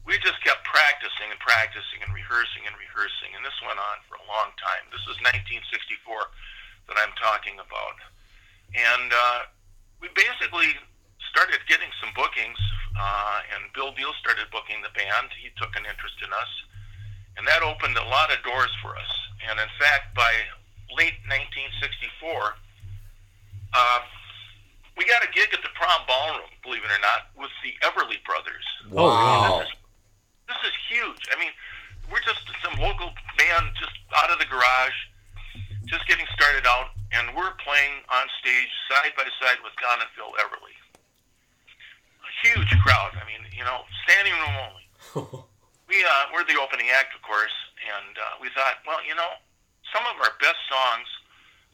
we 0.03 0.17
just 0.19 0.37
kept 0.43 0.65
practicing 0.67 1.31
and 1.31 1.39
practicing 1.41 2.03
and 2.03 2.11
rehearsing 2.11 2.67
and 2.67 2.75
rehearsing, 2.75 3.33
and 3.33 3.41
this 3.45 3.55
went 3.63 3.79
on 3.79 3.97
for 4.09 4.19
a 4.19 4.25
long 4.27 4.51
time. 4.59 4.83
This 4.91 5.03
is 5.07 5.17
1964 5.23 6.91
that 6.91 6.97
I'm 6.99 7.13
talking 7.17 7.57
about, 7.61 7.97
and 8.73 9.09
uh, 9.13 9.39
we 10.01 10.11
basically 10.13 10.75
started 11.35 11.59
getting 11.67 11.91
some 11.99 12.15
bookings, 12.15 12.55
uh, 12.95 13.43
and 13.51 13.67
Bill 13.75 13.91
Diehl 13.91 14.15
started 14.23 14.47
booking 14.55 14.79
the 14.79 14.93
band. 14.95 15.35
He 15.35 15.51
took 15.59 15.75
an 15.75 15.83
interest 15.83 16.15
in 16.23 16.31
us, 16.31 16.51
and 17.35 17.43
that 17.43 17.59
opened 17.59 17.99
a 17.99 18.07
lot 18.07 18.31
of 18.31 18.39
doors 18.47 18.71
for 18.79 18.95
us. 18.95 19.11
And 19.43 19.59
in 19.59 19.67
fact, 19.75 20.15
by 20.15 20.31
late 20.95 21.19
1964, 21.27 22.55
uh, 23.75 23.99
we 24.95 25.03
got 25.03 25.27
a 25.27 25.29
gig 25.35 25.51
at 25.51 25.59
the 25.59 25.75
Prom 25.75 26.07
Ballroom, 26.07 26.47
believe 26.63 26.87
it 26.87 26.91
or 26.95 27.03
not, 27.03 27.27
with 27.35 27.51
the 27.67 27.75
Everly 27.83 28.23
Brothers. 28.23 28.63
Oh, 28.95 29.03
Wow. 29.11 29.59
This 29.59 29.67
is, 29.67 29.75
this 30.47 30.61
is 30.71 30.75
huge. 30.87 31.19
I 31.27 31.35
mean, 31.35 31.51
we're 32.07 32.23
just 32.23 32.47
some 32.63 32.79
local 32.79 33.11
band 33.35 33.75
just 33.75 33.91
out 34.15 34.31
of 34.31 34.39
the 34.39 34.47
garage, 34.47 34.95
just 35.83 36.07
getting 36.07 36.25
started 36.31 36.63
out, 36.63 36.95
and 37.11 37.35
we're 37.35 37.51
playing 37.59 38.07
on 38.07 38.23
stage 38.39 38.71
side 38.87 39.11
by 39.19 39.27
side 39.43 39.59
with 39.67 39.75
Don 39.83 39.99
and 39.99 40.07
Phil 40.15 40.31
Everly. 40.39 40.74
Huge 42.43 42.71
crowd. 42.83 43.15
I 43.15 43.23
mean, 43.23 43.45
you 43.55 43.63
know, 43.63 43.85
standing 44.03 44.33
room 44.33 44.55
only. 44.67 44.85
we 45.89 46.03
uh, 46.03 46.23
we're 46.33 46.45
the 46.45 46.59
opening 46.59 46.91
act, 46.91 47.15
of 47.15 47.21
course, 47.21 47.53
and 47.85 48.13
uh, 48.17 48.35
we 48.41 48.49
thought, 48.51 48.83
well, 48.83 48.99
you 49.05 49.15
know, 49.15 49.31
some 49.93 50.03
of 50.09 50.19
our 50.19 50.33
best 50.41 50.59
songs 50.67 51.07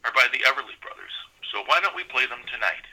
are 0.05 0.13
by 0.13 0.27
the 0.31 0.39
Everly 0.45 0.77
Brothers, 0.83 1.15
so 1.49 1.63
why 1.65 1.81
don't 1.81 1.95
we 1.95 2.05
play 2.07 2.27
them 2.27 2.43
tonight? 2.51 2.85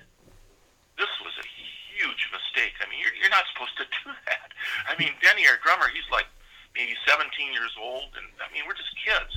This 0.96 1.10
was 1.22 1.34
a 1.38 1.46
huge 1.46 2.30
mistake. 2.30 2.74
I 2.82 2.86
mean, 2.90 3.02
you're, 3.02 3.14
you're 3.18 3.34
not 3.34 3.46
supposed 3.54 3.74
to 3.78 3.86
do 3.86 4.14
that. 4.30 4.50
I 4.86 4.94
mean, 4.98 5.14
Denny, 5.22 5.46
our 5.46 5.58
drummer, 5.62 5.90
he's 5.90 6.06
like 6.10 6.26
maybe 6.74 6.94
17 7.06 7.28
years 7.50 7.74
old, 7.78 8.14
and 8.14 8.26
I 8.38 8.48
mean, 8.54 8.66
we're 8.66 8.78
just 8.78 8.94
kids. 8.98 9.34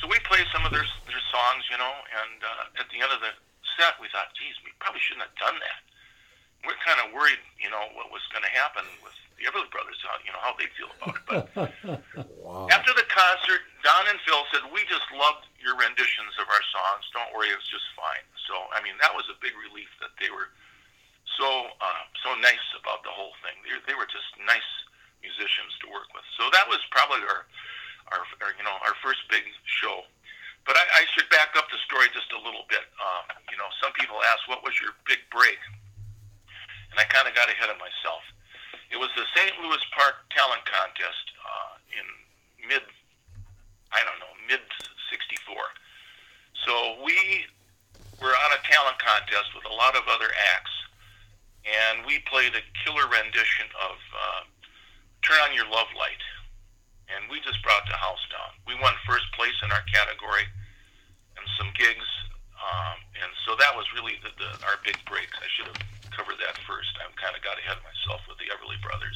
So 0.00 0.10
we 0.10 0.18
played 0.26 0.48
some 0.50 0.66
of 0.66 0.74
their 0.74 0.84
their 1.06 1.24
songs, 1.30 1.62
you 1.70 1.78
know, 1.78 1.94
and 2.10 2.38
uh, 2.42 2.80
at 2.82 2.90
the 2.90 2.98
end 2.98 3.12
of 3.14 3.22
the 3.22 3.32
set, 3.78 3.96
we 4.00 4.08
thought, 4.10 4.34
geez, 4.34 4.56
we 4.66 4.74
probably 4.82 5.00
shouldn't 5.00 5.28
have 5.28 5.38
done 5.38 5.56
that. 5.62 5.80
We're 6.66 6.78
kind 6.86 6.98
of 7.02 7.10
worried, 7.10 7.42
you 7.58 7.70
know, 7.70 7.82
what 7.98 8.10
was 8.14 8.22
going 8.30 8.46
to 8.46 8.54
happen 8.54 8.86
with 9.02 9.14
the 9.38 9.50
Everly 9.50 9.66
Brothers, 9.74 9.98
how 10.06 10.14
you 10.22 10.30
know 10.30 10.42
how 10.42 10.54
they 10.54 10.70
feel 10.78 10.90
about 11.02 11.18
it. 11.18 11.22
But 11.26 11.66
Wow. 12.38 12.70
after 12.70 12.94
the 12.94 13.06
concert, 13.10 13.62
Don 13.82 14.06
and 14.10 14.18
Phil 14.22 14.42
said, 14.54 14.62
"We 14.70 14.82
just 14.86 15.06
loved 15.14 15.46
your 15.58 15.74
renditions 15.74 16.34
of 16.38 16.46
our 16.46 16.64
songs. 16.70 17.02
Don't 17.10 17.30
worry, 17.34 17.50
it's 17.50 17.66
just 17.66 17.86
fine." 17.98 18.22
So, 18.46 18.54
I 18.74 18.78
mean, 18.86 18.94
that 19.02 19.10
was 19.14 19.26
a 19.30 19.36
big 19.42 19.54
relief 19.58 19.90
that 20.02 20.14
they 20.22 20.30
were 20.30 20.50
so 21.38 21.48
uh, 21.82 22.02
so 22.22 22.34
nice 22.38 22.62
about 22.78 23.02
the 23.02 23.10
whole 23.14 23.34
thing. 23.42 23.58
They, 23.66 23.74
they 23.90 23.96
were 23.98 24.06
just 24.10 24.30
nice 24.46 24.66
musicians 25.22 25.74
to 25.82 25.90
work 25.90 26.10
with. 26.14 26.26
So 26.38 26.46
that 26.54 26.66
was 26.70 26.78
probably 26.94 27.22
our 27.26 27.42
our, 28.14 28.22
our 28.46 28.52
you 28.54 28.62
know 28.62 28.74
our 28.86 28.94
first 29.02 29.26
big 29.30 29.42
show. 29.66 30.06
But 30.62 30.78
I, 30.78 31.02
I 31.02 31.10
should 31.10 31.26
back 31.34 31.58
up 31.58 31.66
the 31.74 31.80
story 31.82 32.06
just 32.14 32.30
a 32.30 32.38
little 32.38 32.62
bit. 32.70 32.86
Um, 33.02 33.34
you 33.50 33.58
know, 33.58 33.66
some 33.82 33.90
people 33.98 34.22
ask, 34.30 34.46
"What 34.46 34.62
was 34.62 34.78
your 34.78 34.94
big 35.06 35.18
break?" 35.34 35.58
And 36.92 37.00
I 37.00 37.08
kind 37.08 37.24
of 37.24 37.34
got 37.34 37.48
ahead 37.48 37.72
of 37.72 37.80
myself. 37.80 38.22
It 38.92 39.00
was 39.00 39.08
the 39.16 39.24
St. 39.32 39.56
Louis 39.64 39.80
Park 39.96 40.20
Talent 40.28 40.60
Contest 40.68 41.26
uh, 41.40 41.72
in 41.96 42.06
mid, 42.68 42.84
I 43.90 44.04
don't 44.04 44.20
know, 44.20 44.32
mid 44.44 44.60
'64. 45.08 45.56
So 46.68 47.00
we 47.00 47.48
were 48.20 48.36
on 48.36 48.50
a 48.52 48.60
talent 48.68 49.00
contest 49.00 49.56
with 49.56 49.64
a 49.64 49.74
lot 49.74 49.96
of 49.96 50.04
other 50.12 50.28
acts, 50.52 50.76
and 51.64 52.04
we 52.04 52.20
played 52.28 52.52
a 52.52 52.62
killer 52.84 53.08
rendition 53.08 53.72
of 53.80 53.96
uh, 54.12 54.40
"Turn 55.24 55.40
on 55.48 55.56
Your 55.56 55.66
Love 55.72 55.88
Light." 55.96 56.20
and 57.16 57.28
we 57.28 57.40
just 57.44 57.60
brought 57.62 57.84
the 57.86 57.96
house 57.96 58.22
down. 58.32 58.56
We 58.66 58.74
won 58.80 58.94
first 59.04 59.28
place 59.36 59.56
in 59.62 59.72
our 59.72 59.84
category 59.92 60.48
and 61.36 61.44
some 61.58 61.72
gigs, 61.76 62.08
really 64.02 64.18
the, 64.26 64.34
the, 64.34 64.50
our 64.66 64.82
big 64.82 64.98
breaks. 65.06 65.38
I 65.38 65.46
should 65.54 65.70
have 65.70 65.78
covered 66.10 66.38
that 66.42 66.58
first. 66.66 66.90
I 66.98 67.06
kind 67.14 67.38
of 67.38 67.42
got 67.46 67.54
ahead 67.62 67.78
of 67.78 67.86
myself 67.86 68.26
with 68.26 68.36
the 68.42 68.50
Everly 68.50 68.78
Brothers. 68.82 69.14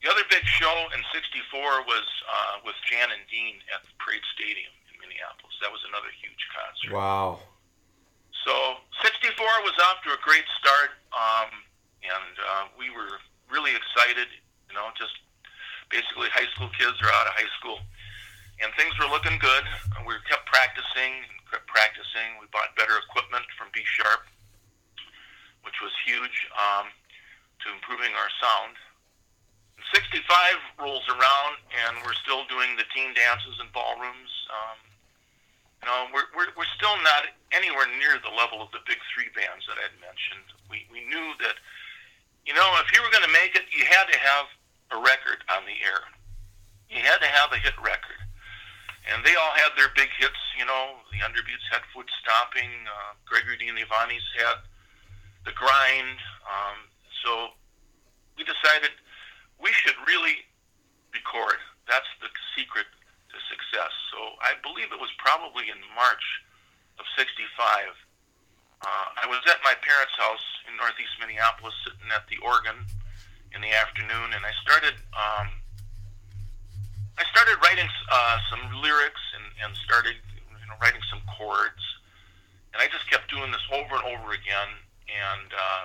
The 0.00 0.08
other 0.08 0.24
big 0.32 0.44
show 0.48 0.72
in 0.96 1.00
'64 1.12 1.84
was 1.84 2.08
uh, 2.24 2.64
with 2.64 2.76
Jan 2.88 3.12
and 3.12 3.24
Dean 3.28 3.60
at 3.68 3.84
the 3.84 3.92
Parade 4.00 4.24
Stadium 4.32 4.72
in 4.88 4.96
Minneapolis. 4.96 5.52
That 5.60 5.68
was 5.68 5.84
another 5.92 6.08
huge 6.16 6.40
concert. 6.56 6.96
Wow. 6.96 7.44
So 8.48 8.80
'64 9.04 9.36
was 9.60 9.76
off 9.92 10.00
to 10.08 10.16
a 10.16 10.20
great 10.24 10.46
start, 10.56 10.96
um, 11.12 11.52
and 12.00 12.32
uh, 12.40 12.64
we 12.80 12.88
were 12.88 13.20
really 13.52 13.76
excited. 13.76 14.32
You 14.72 14.74
know, 14.78 14.88
just 14.96 15.20
basically 15.92 16.32
high 16.32 16.48
school 16.56 16.72
kids 16.72 16.96
are 17.04 17.12
out 17.12 17.28
of 17.28 17.34
high 17.36 17.52
school, 17.60 17.82
and 18.62 18.72
things 18.78 18.96
were 18.96 19.10
looking 19.10 19.36
good. 19.36 19.64
We 20.06 20.14
kept 20.30 20.46
practicing, 20.46 21.26
and 21.26 21.36
kept 21.56 21.72
practicing. 21.72 22.36
We 22.36 22.44
bought 22.52 22.76
better 22.76 23.00
equipment 23.00 23.48
from 23.56 23.72
B 23.72 23.80
Sharp, 23.88 24.28
which 25.64 25.80
was 25.80 25.88
huge 26.04 26.44
um, 26.52 26.92
to 27.64 27.72
improving 27.72 28.12
our 28.12 28.28
sound. 28.36 28.76
65 29.96 30.20
rolls 30.76 31.08
around, 31.08 31.56
and 31.72 31.96
we're 32.04 32.18
still 32.20 32.44
doing 32.52 32.76
the 32.76 32.84
teen 32.92 33.16
dances 33.16 33.56
and 33.56 33.72
ballrooms. 33.72 34.32
Um, 34.52 34.78
you 35.80 35.86
know, 35.88 36.12
we're, 36.12 36.28
we're, 36.36 36.52
we're 36.60 36.74
still 36.76 36.96
not 37.00 37.32
anywhere 37.56 37.88
near 37.96 38.20
the 38.20 38.34
level 38.36 38.60
of 38.60 38.68
the 38.76 38.82
big 38.84 39.00
three 39.08 39.32
bands 39.32 39.64
that 39.70 39.80
I'd 39.80 39.96
mentioned. 40.02 40.44
We, 40.68 40.84
we 40.92 41.08
knew 41.08 41.32
that, 41.40 41.56
you 42.44 42.52
know, 42.52 42.66
if 42.84 42.92
you 42.92 43.00
were 43.00 43.12
going 43.14 43.24
to 43.24 43.32
make 43.32 43.56
it, 43.56 43.64
you 43.72 43.88
had 43.88 44.10
to 44.12 44.18
have 44.18 44.46
a 44.92 44.98
record 45.00 45.40
on 45.48 45.64
the 45.64 45.78
air. 45.86 46.04
You 46.92 47.00
had 47.00 47.22
to 47.24 47.30
have 47.30 47.54
a 47.54 47.60
hit 47.62 47.78
record. 47.80 48.25
And 49.06 49.22
they 49.24 49.34
all 49.38 49.54
had 49.54 49.70
their 49.78 49.90
big 49.94 50.10
hits, 50.18 50.40
you 50.58 50.66
know. 50.66 50.98
The 51.14 51.22
Underbeats 51.22 51.62
had 51.70 51.82
Foot 51.94 52.10
Stomping. 52.22 52.70
Uh, 52.90 53.14
Gregory 53.24 53.56
Dee 53.56 53.70
and 53.70 53.78
the 53.78 53.86
Avantis 53.86 54.26
had 54.42 54.66
The 55.46 55.54
Grind. 55.54 56.18
Um, 56.42 56.90
so 57.22 57.54
we 58.34 58.42
decided 58.42 58.90
we 59.62 59.70
should 59.72 59.94
really 60.06 60.42
record. 61.14 61.62
That's 61.86 62.08
the 62.18 62.28
secret 62.58 62.86
to 63.30 63.38
success. 63.46 63.94
So 64.10 64.18
I 64.42 64.58
believe 64.60 64.90
it 64.90 65.00
was 65.00 65.12
probably 65.22 65.70
in 65.70 65.78
March 65.94 66.26
of 66.98 67.06
65. 67.14 67.94
Uh, 68.82 69.06
I 69.22 69.24
was 69.30 69.40
at 69.48 69.62
my 69.64 69.72
parents' 69.80 70.18
house 70.18 70.46
in 70.68 70.76
northeast 70.76 71.14
Minneapolis 71.22 71.74
sitting 71.86 72.10
at 72.12 72.28
the 72.28 72.36
organ 72.44 72.84
in 73.54 73.64
the 73.64 73.72
afternoon, 73.72 74.36
and 74.36 74.44
I 74.44 74.52
started 74.60 75.00
um, 75.16 75.48
I 77.16 77.24
started 77.32 77.56
writing 77.64 77.88
uh, 78.12 78.38
some 78.52 78.62
lyrics 78.84 79.20
and, 79.36 79.46
and 79.64 79.70
started 79.88 80.20
you 80.52 80.66
know, 80.68 80.76
writing 80.80 81.00
some 81.08 81.24
chords, 81.36 81.80
and 82.76 82.84
I 82.84 82.92
just 82.92 83.08
kept 83.08 83.32
doing 83.32 83.48
this 83.48 83.64
over 83.72 83.96
and 83.96 84.06
over 84.12 84.36
again, 84.36 84.70
and 85.08 85.48
uh, 85.48 85.84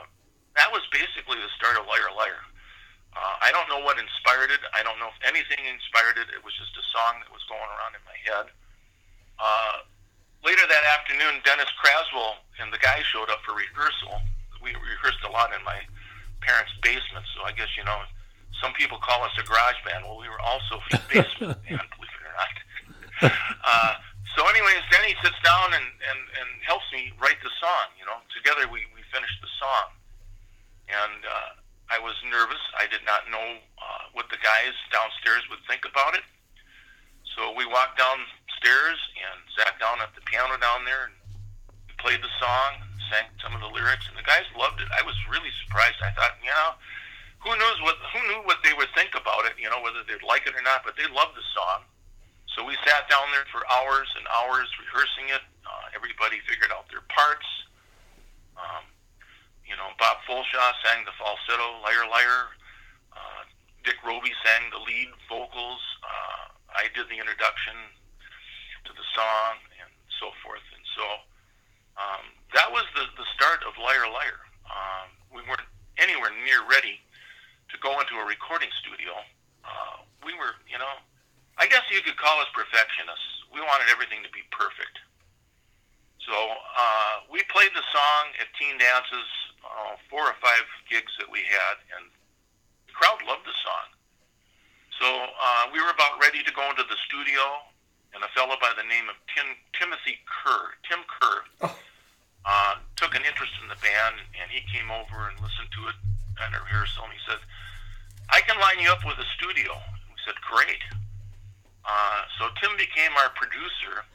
that 0.60 0.68
was 0.76 0.84
basically 0.92 1.40
the 1.40 1.52
start 1.56 1.80
of 1.80 1.88
Liar 1.88 2.12
Liar. 2.12 2.44
Uh, 3.16 3.36
I 3.44 3.52
don't 3.52 3.68
know 3.68 3.84
what 3.84 4.00
inspired 4.00 4.52
it. 4.52 4.64
I 4.72 4.84
don't 4.84 5.00
know 5.00 5.12
if 5.12 5.20
anything 5.28 5.60
inspired 5.68 6.20
it. 6.20 6.32
It 6.32 6.44
was 6.44 6.56
just 6.56 6.72
a 6.80 6.86
song 6.96 7.20
that 7.24 7.32
was 7.32 7.44
going 7.52 7.68
around 7.68 7.96
in 7.96 8.04
my 8.08 8.16
head. 8.24 8.48
Uh, 9.36 9.84
later 10.44 10.64
that 10.64 10.84
afternoon, 11.00 11.44
Dennis 11.44 11.68
Craswell 11.80 12.40
and 12.60 12.72
the 12.72 12.80
guys 12.80 13.04
showed 13.12 13.28
up 13.28 13.44
for 13.44 13.52
rehearsal. 13.56 14.24
We 14.64 14.72
rehearsed 14.80 15.24
a 15.28 15.32
lot 15.32 15.52
in 15.52 15.60
my 15.68 15.84
parents' 16.40 16.72
basement, 16.80 17.28
so 17.36 17.44
I 17.44 17.52
guess 17.52 17.72
you 17.76 17.84
know 17.84 18.00
some 18.60 18.74
people 18.74 18.98
call 19.00 19.24
us 19.24 19.32
a 19.40 19.44
garage 19.44 19.80
band. 19.86 20.04
Well, 20.04 20.20
we 20.20 20.28
were 20.28 20.42
also 20.42 20.82
a 20.92 21.00
basement 21.12 21.58
band, 21.64 21.88
believe 21.96 22.16
it 22.16 22.26
or 22.28 22.36
not. 22.36 22.56
Uh, 23.62 23.94
so, 24.34 24.42
anyways, 24.50 24.82
Denny 24.90 25.14
sits 25.22 25.38
down 25.46 25.70
and, 25.78 25.86
and, 25.86 26.20
and 26.42 26.50
helps 26.66 26.90
me 26.90 27.14
write 27.22 27.38
the 27.46 27.54
song. 27.62 27.94
You 27.94 28.10
know, 28.10 28.18
together 28.34 28.66
we, 28.66 28.90
we 28.98 29.06
finished 29.14 29.38
the 29.38 29.52
song. 29.62 29.94
And 30.90 31.22
uh, 31.22 31.62
I 31.94 32.00
was 32.00 32.16
nervous. 32.26 32.60
I 32.80 32.88
did 32.88 33.04
not 33.06 33.28
know 33.30 33.62
uh, 33.78 34.10
what 34.16 34.32
the 34.32 34.40
guys 34.42 34.74
downstairs 34.90 35.44
would 35.52 35.60
think 35.70 35.84
about 35.84 36.16
it. 36.16 36.26
So 37.36 37.52
we 37.56 37.68
walked 37.68 38.00
downstairs 38.00 39.00
and 39.20 39.38
sat 39.60 39.76
down 39.80 40.00
at 40.00 40.16
the 40.16 40.24
piano 40.24 40.56
down 40.60 40.88
there 40.88 41.12
and 41.12 41.16
we 41.88 41.94
played 42.00 42.24
the 42.24 42.32
song, 42.40 42.82
sang 43.12 43.28
some 43.44 43.56
of 43.56 43.60
the 43.60 43.72
lyrics, 43.72 44.08
and 44.08 44.16
the 44.16 44.24
guys 44.24 44.48
loved 44.56 44.80
it. 44.80 44.88
I 44.96 45.04
was 45.04 45.16
really 45.28 45.52
surprised. 45.64 46.00
I 46.00 46.12
thought, 46.16 46.40
you 46.40 46.52
know, 46.52 46.76
who 47.42 47.52
knows 47.58 47.78
what 47.82 47.98
who 48.14 48.22
knew 48.30 48.42
what 48.46 48.62
they 48.62 48.74
would 48.78 48.90
think 48.94 49.18
about 49.18 49.50
it, 49.50 49.58
you 49.58 49.70
know, 49.70 49.82
whether 49.82 50.06
they'd 50.06 50.22
like 50.22 50.46
it 50.46 50.54
or 50.54 50.62
not, 50.62 50.86
but 50.86 50.94
they 50.94 51.10
loved 51.10 51.34
the 51.34 51.46
song. 51.58 51.82
So 52.54 52.62
we 52.62 52.78
sat 52.86 53.10
down 53.10 53.26
there 53.34 53.48
for 53.50 53.66
hours 53.72 54.10
and 54.14 54.28
hours 54.30 54.70
rehearsing 54.78 55.34
it. 55.34 55.44
Uh, 55.66 55.96
everybody 55.96 56.38
figured 56.46 56.70
out 56.70 56.86
their 56.94 57.06
parts. 57.10 57.48
Um, 58.60 58.86
you 59.66 59.74
know, 59.80 59.90
Bob 59.98 60.22
Folschow 60.28 60.72
sang 60.84 61.08
the 61.08 61.16
falsetto, 61.18 61.80
Liar 61.82 62.06
Liar. 62.12 62.52
Uh, 63.16 63.48
Dick 63.88 63.98
Roby 64.06 64.36
sang 64.44 64.70
the 64.70 64.84
lead 64.84 65.10
vocals. 65.32 65.82
Uh, 66.04 66.52
I 66.76 66.92
did 66.94 67.08
the 67.08 67.18
introduction 67.18 67.74
to 68.86 68.92
the 68.94 69.06
song 69.16 69.64
and 69.80 69.90
so 70.20 70.36
forth. 70.44 70.66
And 70.76 70.84
so 70.94 71.06
um, 71.98 72.26
that 72.54 72.70
was 72.70 72.84
the, 72.94 73.08
the 73.16 73.26
start 73.34 73.64
of 73.64 73.80
Liar 73.80 74.12
Liar. 74.12 74.44
Um, 74.68 75.08
we 75.32 75.42
weren't 75.48 75.66
anywhere 75.98 76.36
near 76.44 76.62
ready 76.68 77.00
go 77.82 77.98
into 78.00 78.16
a 78.22 78.26
recording 78.26 78.70
studio. 78.82 79.12
Uh, 79.66 80.06
we 80.24 80.34
were, 80.38 80.54
you 80.70 80.78
know, 80.78 80.94
I 81.58 81.66
guess 81.68 81.84
you 81.90 82.02
could 82.06 82.18
call 82.18 82.38
us 82.40 82.48
perfectionists. 82.54 83.46
We 83.50 83.60
wanted 83.62 83.90
everything 83.92 84.22
to 84.24 84.32
be 84.32 84.46
perfect. 84.54 85.02
So 86.22 86.34
uh, 86.38 87.26
we 87.34 87.42
played 87.50 87.74
the 87.74 87.84
song 87.92 88.24
at 88.40 88.48
teen 88.56 88.78
dances, 88.78 89.28
uh, 89.66 89.98
four 90.08 90.22
or 90.24 90.38
five 90.40 90.64
gigs 90.88 91.12
that 91.18 91.28
we 91.28 91.42
had, 91.50 91.76
and 91.98 92.06
the 92.88 92.94
crowd 92.94 93.20
loved 93.26 93.44
the 93.50 93.58
song. 93.66 93.88
So 95.02 95.08
uh, 95.10 95.74
we 95.74 95.82
were 95.82 95.90
about 95.90 96.22
ready 96.22 96.46
to 96.46 96.52
go 96.54 96.62
into 96.70 96.86
the 96.86 96.98
studio, 97.10 97.42
and 98.14 98.22
a 98.22 98.30
fellow 98.38 98.54
by 98.62 98.70
the 98.78 98.86
name 98.86 99.10
of 99.10 99.18
Tim, 99.34 99.58
Timothy 99.74 100.22
Kehr, 100.30 100.78
Tim 100.86 101.02
Kehr, 101.10 101.42
Oh. 101.66 101.74
uh, 102.46 102.74
took 103.02 103.18
an 103.18 103.26
interest 103.26 103.54
in 103.62 103.68
the 103.68 103.80
band, 103.82 104.22
and 104.38 104.48
he 104.54 104.62
came 104.70 104.94
over 104.94 105.26
and 105.30 105.36
listened 105.42 105.74
to 105.74 105.82
it 105.90 105.98
at 106.38 106.54
a 106.54 106.62
rehearsal, 106.62 107.06
and 107.10 107.14
he 107.18 107.22
said, 107.26 107.42
I 108.32 108.40
can 108.42 108.56
line 108.60 108.80
you 108.80 108.90
up 108.90 109.04
with 109.04 109.20
a 109.20 109.28
studio. 109.36 109.76
We 110.08 110.16
said, 110.26 110.40
great. 110.40 110.80
Uh, 111.84 112.22
so 112.40 112.48
Tim 112.62 112.72
became 112.78 113.12
our 113.20 113.30
producer, 113.36 114.08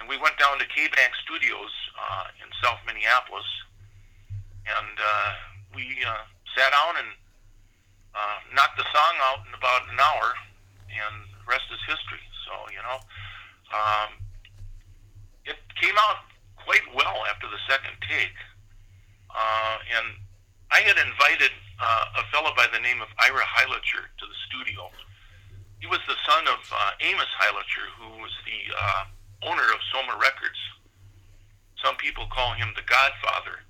and 0.00 0.08
we 0.08 0.16
went 0.16 0.38
down 0.38 0.58
to 0.58 0.66
Kay 0.66 0.88
Bank 0.88 1.12
Studios 1.28 1.72
uh, 2.00 2.32
in 2.40 2.48
South 2.64 2.80
Minneapolis, 2.86 3.44
and 4.64 4.96
uh, 4.96 5.30
we 5.76 5.84
uh, 6.08 6.24
sat 6.56 6.72
down 6.72 6.96
and 7.04 7.10
uh, 8.16 8.38
knocked 8.56 8.78
the 8.78 8.88
song 8.88 9.14
out 9.28 9.44
in 9.44 9.52
about 9.52 9.84
an 9.92 10.00
hour, 10.00 10.32
and 10.88 11.28
the 11.28 11.44
rest 11.44 11.68
is 11.68 11.82
history. 11.84 12.24
So, 12.48 12.52
you 12.72 12.80
know, 12.80 12.98
um, 13.76 14.16
it 15.44 15.60
came 15.76 15.98
out 16.08 16.24
quite 16.64 16.86
well 16.96 17.28
after 17.28 17.50
the 17.50 17.60
second 17.68 17.92
take, 18.08 18.38
uh, 19.28 19.76
and 20.00 20.16
I 20.72 20.80
had 20.80 20.96
invited 20.96 21.52
uh, 21.80 22.20
a 22.20 22.24
fellow 22.30 22.52
by 22.56 22.66
the 22.72 22.78
name 22.80 23.00
of 23.02 23.08
Ira 23.18 23.42
Heilicher 23.42 24.06
to 24.18 24.24
the 24.26 24.38
studio. 24.48 24.90
He 25.80 25.86
was 25.86 26.00
the 26.08 26.16
son 26.24 26.46
of 26.48 26.60
uh, 26.72 26.90
Amos 27.00 27.28
Heilicher, 27.36 27.86
who 27.98 28.22
was 28.22 28.32
the 28.46 28.60
uh, 28.72 29.04
owner 29.50 29.66
of 29.74 29.80
Soma 29.92 30.16
Records. 30.16 30.56
Some 31.82 31.96
people 32.00 32.24
call 32.32 32.54
him 32.56 32.72
the 32.76 32.86
godfather 32.88 33.60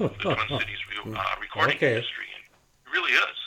of 0.00 0.16
the 0.16 0.24
Twin 0.32 0.48
Cities 0.62 0.80
re- 0.88 1.12
uh, 1.12 1.36
recording 1.42 1.76
Okay. 1.76 2.00
industry, 2.00 2.24
and 2.32 2.44
he 2.48 2.88
really 2.94 3.12
is. 3.12 3.38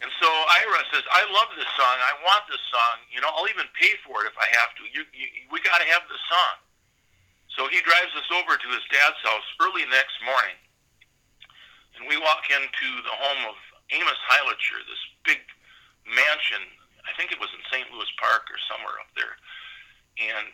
And 0.00 0.10
so 0.18 0.26
Ira 0.26 0.82
says, 0.90 1.04
"I 1.12 1.22
love 1.30 1.52
this 1.54 1.68
song. 1.78 1.96
I 2.00 2.14
want 2.24 2.42
this 2.50 2.62
song. 2.72 3.04
You 3.12 3.20
know, 3.20 3.30
I'll 3.36 3.46
even 3.52 3.68
pay 3.78 3.92
for 4.02 4.24
it 4.24 4.32
if 4.32 4.34
I 4.40 4.48
have 4.58 4.72
to. 4.80 4.82
You, 4.90 5.04
you, 5.14 5.26
we 5.52 5.60
got 5.62 5.78
to 5.78 5.86
have 5.92 6.02
this 6.08 6.22
song." 6.26 6.54
So 7.54 7.68
he 7.68 7.84
drives 7.84 8.10
us 8.16 8.26
over 8.32 8.56
to 8.56 8.68
his 8.72 8.82
dad's 8.88 9.20
house 9.22 9.44
early 9.60 9.84
next 9.92 10.16
morning, 10.24 10.56
and 11.96 12.08
we 12.08 12.16
walk 12.18 12.48
into 12.50 12.88
the 13.04 13.14
home 13.14 13.42
of 13.48 13.56
Amos 13.92 14.20
Heilicher, 14.28 14.80
this 14.88 15.02
big 15.24 15.40
mansion. 16.08 16.62
I 17.04 17.12
think 17.18 17.30
it 17.30 17.40
was 17.40 17.50
in 17.52 17.62
St. 17.68 17.86
Louis 17.92 18.08
Park 18.16 18.48
or 18.48 18.58
somewhere 18.70 18.96
up 19.02 19.10
there. 19.14 19.36
And 20.16 20.48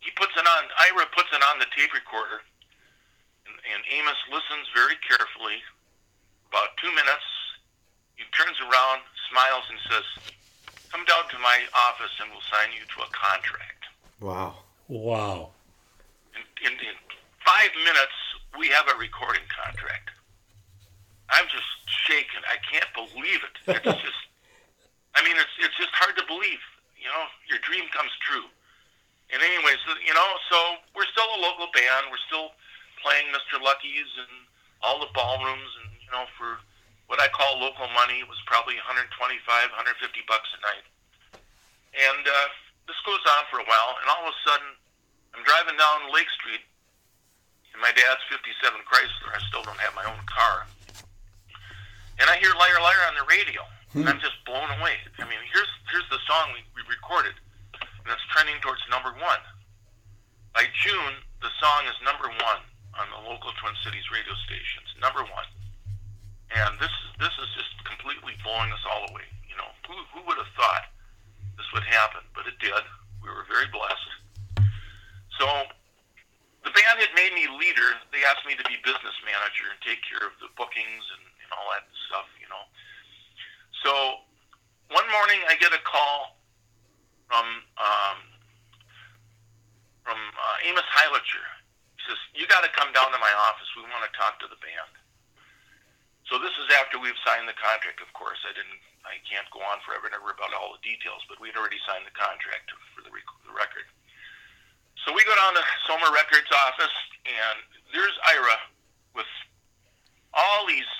he 0.00 0.10
puts 0.14 0.32
it 0.36 0.46
on. 0.46 0.62
Ira 0.92 1.06
puts 1.12 1.28
it 1.32 1.42
on 1.50 1.58
the 1.58 1.66
tape 1.74 1.90
recorder, 1.90 2.44
and, 3.48 3.56
and 3.74 3.82
Amos 3.90 4.20
listens 4.30 4.70
very 4.70 4.94
carefully. 5.02 5.58
About 6.46 6.78
two 6.78 6.92
minutes, 6.94 7.26
he 8.14 8.22
turns 8.30 8.54
around, 8.62 9.02
smiles, 9.32 9.66
and 9.66 9.80
says, 9.90 10.06
"Come 10.92 11.02
down 11.10 11.26
to 11.32 11.38
my 11.42 11.58
office, 11.90 12.12
and 12.22 12.30
we'll 12.30 12.44
sign 12.46 12.70
you 12.70 12.86
to 12.86 12.98
a 13.02 13.10
contract." 13.10 13.82
Wow. 14.20 14.62
Wow. 14.86 15.50
in, 16.36 16.70
in, 16.70 16.72
in 16.78 16.96
five 17.44 17.70
minutes, 17.82 18.14
we 18.58 18.68
have 18.72 18.88
a 18.88 18.96
recording 18.96 19.44
contract. 19.52 20.10
I'm 21.28 21.44
just 21.52 21.68
shaking. 22.08 22.40
I 22.48 22.56
can't 22.64 22.88
believe 22.96 23.40
it. 23.44 23.56
It's 23.68 24.00
just, 24.06 24.22
I 25.14 25.20
mean, 25.20 25.36
it's 25.36 25.54
it's 25.60 25.76
just 25.76 25.92
hard 25.92 26.16
to 26.16 26.24
believe. 26.24 26.62
You 26.96 27.12
know, 27.12 27.24
your 27.46 27.60
dream 27.62 27.84
comes 27.92 28.10
true. 28.24 28.48
And 29.30 29.42
anyways, 29.42 29.78
you 30.06 30.14
know, 30.14 30.30
so 30.48 30.58
we're 30.94 31.08
still 31.10 31.26
a 31.36 31.40
local 31.42 31.68
band. 31.74 32.08
We're 32.10 32.26
still 32.30 32.54
playing 33.02 33.28
Mr. 33.34 33.58
Lucky's 33.58 34.10
and 34.22 34.46
all 34.80 35.02
the 35.02 35.10
ballrooms, 35.12 35.70
and 35.82 35.90
you 35.98 36.10
know, 36.14 36.24
for 36.38 36.62
what 37.10 37.18
I 37.18 37.28
call 37.30 37.58
local 37.58 37.90
money, 37.94 38.22
it 38.22 38.28
was 38.30 38.38
probably 38.46 38.78
125, 38.78 39.10
150 39.10 40.30
bucks 40.30 40.48
a 40.56 40.60
night. 40.62 40.86
And 41.96 42.22
uh, 42.22 42.48
this 42.86 42.98
goes 43.02 43.22
on 43.38 43.42
for 43.50 43.58
a 43.58 43.66
while, 43.66 43.98
and 43.98 44.06
all 44.10 44.26
of 44.26 44.30
a 44.30 44.38
sudden, 44.46 44.70
I'm 45.34 45.42
driving 45.42 45.74
down 45.74 46.10
Lake 46.14 46.30
Street 46.38 46.62
in 47.76 47.84
my 47.84 47.92
dad's 47.92 48.24
57 48.32 48.56
Chrysler. 48.88 49.36
I 49.36 49.40
still 49.52 49.60
don't 49.60 49.78
have 49.84 49.92
my 49.92 50.08
own 50.08 50.24
car. 50.24 50.64
And 52.16 52.26
I 52.32 52.40
hear 52.40 52.48
Liar 52.56 52.80
Liar 52.80 53.04
on 53.12 53.16
the 53.20 53.28
radio, 53.28 53.60
and 53.92 54.08
I'm 54.08 54.16
just 54.24 54.40
blown 54.48 54.72
away. 54.80 54.96
I 55.20 55.28
mean, 55.28 55.36
here's 55.52 55.68
here's 55.92 56.08
the 56.08 56.20
song 56.24 56.56
we, 56.56 56.64
we 56.72 56.80
recorded, 56.88 57.36
and 57.76 58.08
it's 58.08 58.24
trending 58.32 58.56
towards 58.64 58.80
number 58.88 59.12
one. 59.20 59.42
By 60.56 60.64
June, 60.80 61.20
the 61.44 61.52
song 61.60 61.84
is 61.84 61.96
number 62.00 62.32
one 62.32 62.64
on 62.96 63.06
the 63.12 63.20
local 63.28 63.52
Twin 63.60 63.76
Cities 63.84 64.08
radio 64.08 64.32
stations. 64.48 64.88
Number 64.96 65.20
one. 65.28 65.44
And 66.56 66.80
this 66.80 66.88
is 66.88 67.08
this 67.20 67.36
is 67.36 67.48
just 67.52 67.76
completely 67.84 68.32
blowing 68.40 68.72
us 68.72 68.80
all 68.88 69.04
away. 69.12 69.28
You 69.44 69.60
know, 69.60 69.68
who 69.84 70.00
who 70.16 70.24
would 70.24 70.40
have 70.40 70.48
thought 70.56 70.88
this 71.60 71.68
would 71.76 71.84
happen? 71.84 72.24
But 72.32 72.48
it 72.48 72.56
did. 72.56 72.80
We 73.20 73.28
were 73.28 73.44
very 73.44 73.68
blessed. 73.68 74.08
So 75.36 75.68
the 76.66 76.74
band 76.74 76.98
had 76.98 77.14
made 77.14 77.30
me 77.30 77.46
leader. 77.46 77.94
They 78.10 78.26
asked 78.26 78.42
me 78.42 78.58
to 78.58 78.66
be 78.66 78.74
business 78.82 79.14
manager 79.22 79.70
and 79.70 79.78
take 79.86 80.02
care 80.02 80.26
of 80.26 80.34
the 80.42 80.50
bookings 80.58 81.06
and, 81.14 81.24
and 81.46 81.48
all 81.54 81.70
that 81.70 81.86
stuff, 82.10 82.26
you 82.42 82.50
know. 82.50 82.66
So 83.86 84.26
one 84.90 85.06
morning 85.14 85.46
I 85.46 85.54
get 85.62 85.70
a 85.70 85.82
call 85.86 86.42
from 87.30 87.46
um, 87.78 88.18
from 90.02 90.18
uh, 90.18 90.66
Amos 90.66 90.86
Heilicher 90.90 91.46
He 91.98 92.02
says, 92.10 92.18
"You 92.34 92.50
got 92.50 92.66
to 92.66 92.70
come 92.74 92.90
down 92.90 93.14
to 93.14 93.20
my 93.22 93.34
office. 93.46 93.70
We 93.78 93.86
want 93.86 94.02
to 94.02 94.12
talk 94.18 94.42
to 94.42 94.50
the 94.50 94.58
band." 94.58 94.90
So 96.26 96.42
this 96.42 96.54
is 96.58 96.66
after 96.82 96.98
we've 96.98 97.18
signed 97.22 97.46
the 97.46 97.54
contract. 97.54 98.02
Of 98.02 98.10
course, 98.10 98.42
I 98.42 98.50
didn't. 98.50 98.82
I 99.06 99.22
can't 99.22 99.46
go 99.54 99.62
on 99.62 99.78
forever 99.86 100.10
and 100.10 100.18
ever 100.18 100.34
about 100.34 100.50
all 100.50 100.74
the 100.74 100.82
details, 100.82 101.22
but 101.30 101.38
we'd 101.38 101.54
already 101.54 101.78
signed 101.86 102.02
the 102.02 102.16
contract 102.18 102.74
for 102.90 103.06
the, 103.06 103.12
rec- 103.14 103.42
the 103.46 103.54
record. 103.54 103.86
So 105.06 105.14
we 105.14 105.22
go 105.22 105.38
down 105.38 105.54
to 105.54 105.62
Soma 105.86 106.10
Records 106.10 106.50
office, 106.50 106.96
and 107.22 107.62
there's 107.94 108.18
Ira 108.26 108.58
with 109.14 109.30
all 110.34 110.66
these 110.66 110.90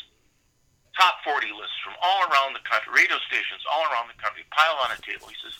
top 0.94 1.18
40 1.26 1.50
lists 1.58 1.74
from 1.82 1.98
all 1.98 2.22
around 2.30 2.54
the 2.54 2.62
country, 2.62 2.94
radio 2.94 3.18
stations 3.26 3.66
all 3.66 3.82
around 3.90 4.06
the 4.06 4.14
country, 4.22 4.46
pile 4.54 4.78
on 4.86 4.94
a 4.94 4.98
table. 5.02 5.26
He 5.26 5.34
says, 5.42 5.58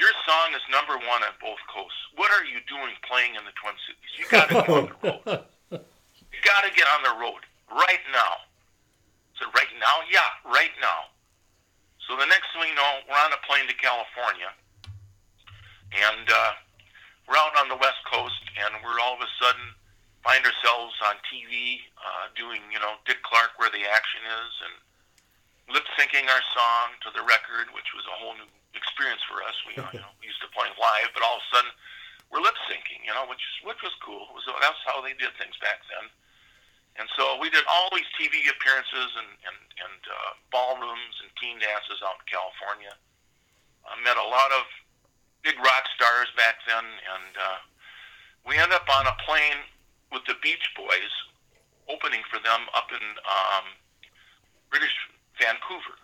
your 0.00 0.08
song 0.24 0.56
is 0.56 0.64
number 0.72 0.96
one 1.04 1.20
on 1.20 1.36
both 1.36 1.60
coasts. 1.68 2.00
What 2.16 2.32
are 2.32 2.48
you 2.48 2.64
doing 2.64 2.96
playing 3.04 3.36
in 3.36 3.44
the 3.44 3.52
Twin 3.60 3.76
Cities? 3.84 4.12
You 4.16 4.24
got 4.32 4.48
to 4.48 4.56
get 4.56 4.68
on 4.72 4.84
the 4.88 4.96
road. 5.04 5.44
You 6.32 6.40
got 6.48 6.64
to 6.64 6.72
get 6.72 6.88
on 6.96 7.04
the 7.04 7.14
road 7.20 7.44
right 7.68 8.04
now. 8.08 8.40
So 9.36 9.52
right 9.52 9.68
now, 9.76 10.00
yeah, 10.08 10.32
right 10.48 10.72
now. 10.80 11.12
So 12.08 12.16
the 12.16 12.24
next 12.24 12.56
thing 12.56 12.64
we 12.64 12.72
know, 12.72 13.04
we're 13.04 13.20
on 13.20 13.36
a 13.36 13.40
plane 13.44 13.68
to 13.68 13.76
California, 13.76 14.48
and 15.92 16.24
uh, 16.24 16.52
we're 17.26 17.38
out 17.38 17.54
on 17.58 17.68
the 17.68 17.78
West 17.78 18.00
Coast, 18.06 18.42
and 18.54 18.78
we're 18.86 18.98
all 19.02 19.18
of 19.18 19.22
a 19.22 19.30
sudden 19.42 19.74
find 20.22 20.42
ourselves 20.42 20.94
on 21.06 21.14
TV 21.26 21.82
uh, 21.98 22.30
doing, 22.34 22.62
you 22.70 22.78
know, 22.82 22.98
Dick 23.06 23.22
Clark, 23.22 23.58
where 23.62 23.70
the 23.70 23.86
action 23.86 24.22
is, 24.26 24.52
and 24.66 24.74
lip 25.74 25.86
syncing 25.98 26.26
our 26.26 26.42
song 26.54 26.94
to 27.06 27.10
the 27.14 27.22
record, 27.22 27.70
which 27.74 27.90
was 27.94 28.06
a 28.10 28.14
whole 28.18 28.34
new 28.34 28.50
experience 28.74 29.22
for 29.26 29.42
us. 29.42 29.54
We, 29.66 29.78
you 29.78 30.00
know, 30.02 30.10
we 30.18 30.30
used 30.30 30.42
to 30.42 30.50
play 30.54 30.66
live, 30.78 31.10
but 31.14 31.22
all 31.22 31.38
of 31.38 31.44
a 31.46 31.48
sudden 31.54 31.70
we're 32.30 32.42
lip 32.42 32.58
syncing, 32.66 33.02
you 33.06 33.14
know, 33.14 33.26
which 33.30 33.42
which 33.62 33.78
was 33.82 33.94
cool. 34.02 34.30
It 34.30 34.34
was 34.34 34.46
that's 34.62 34.82
how 34.86 34.98
they 35.02 35.14
did 35.14 35.34
things 35.38 35.54
back 35.62 35.82
then. 35.90 36.10
And 36.96 37.06
so 37.12 37.36
we 37.36 37.52
did 37.52 37.62
all 37.68 37.92
these 37.92 38.08
TV 38.18 38.46
appearances 38.50 39.10
and 39.14 39.30
and, 39.46 39.58
and 39.82 40.00
uh, 40.10 40.32
ballrooms 40.50 41.16
and 41.22 41.30
teen 41.38 41.58
dances 41.62 42.02
out 42.02 42.18
in 42.18 42.26
California. 42.26 42.94
I 43.86 43.94
met 44.02 44.18
a 44.18 44.26
lot 44.26 44.50
of 44.50 44.66
big 45.46 45.54
rock 45.62 45.86
stars 45.94 46.26
back 46.34 46.58
then, 46.66 46.82
and 46.82 47.32
uh, 47.38 47.58
we 48.42 48.58
end 48.58 48.74
up 48.74 48.90
on 48.90 49.06
a 49.06 49.14
plane 49.22 49.62
with 50.10 50.26
the 50.26 50.34
Beach 50.42 50.66
Boys, 50.74 51.14
opening 51.86 52.26
for 52.26 52.42
them 52.42 52.66
up 52.74 52.90
in 52.90 53.04
um, 53.22 53.70
British 54.74 54.94
Vancouver 55.38 56.02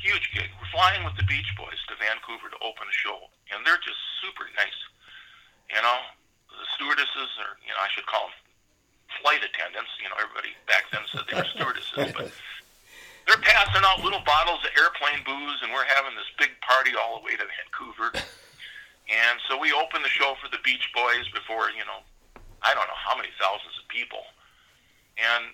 huge 0.00 0.32
gig. 0.32 0.48
We're 0.56 0.72
flying 0.72 1.04
with 1.04 1.14
the 1.20 1.28
Beach 1.28 1.52
Boys 1.60 1.76
to 1.92 1.94
Vancouver 2.00 2.48
to 2.48 2.58
open 2.64 2.88
a 2.88 2.96
show, 2.96 3.28
and 3.52 3.60
they're 3.62 3.80
just 3.84 4.00
super 4.24 4.48
nice. 4.56 4.80
You 5.68 5.80
know, 5.84 5.98
the 6.48 6.66
stewardesses 6.74 7.30
or 7.44 7.60
you 7.62 7.70
know, 7.70 7.80
I 7.80 7.88
should 7.92 8.08
call 8.08 8.32
them 8.32 8.36
flight 9.20 9.44
attendants. 9.44 9.92
You 10.00 10.08
know, 10.08 10.18
everybody 10.18 10.56
back 10.64 10.88
then 10.90 11.04
said 11.12 11.28
they 11.28 11.36
were 11.36 11.52
stewardesses, 11.56 12.16
but 12.16 12.32
they're 13.28 13.44
passing 13.44 13.84
out 13.84 14.00
little 14.00 14.24
bottles 14.24 14.64
of 14.64 14.72
airplane 14.74 15.20
booze, 15.22 15.60
and 15.62 15.70
we're 15.70 15.86
having 15.86 16.16
this 16.16 16.28
big 16.40 16.56
party 16.64 16.96
all 16.96 17.20
the 17.20 17.22
way 17.22 17.36
to 17.36 17.44
Vancouver. 17.44 18.08
And 19.10 19.42
so 19.50 19.58
we 19.58 19.74
opened 19.74 20.06
the 20.06 20.14
show 20.14 20.38
for 20.38 20.46
the 20.46 20.62
Beach 20.62 20.86
Boys 20.94 21.26
before, 21.34 21.74
you 21.74 21.82
know, 21.82 22.06
I 22.62 22.70
don't 22.78 22.86
know 22.86 23.00
how 23.02 23.18
many 23.18 23.34
thousands 23.42 23.74
of 23.82 23.90
people. 23.90 24.22
And 25.18 25.50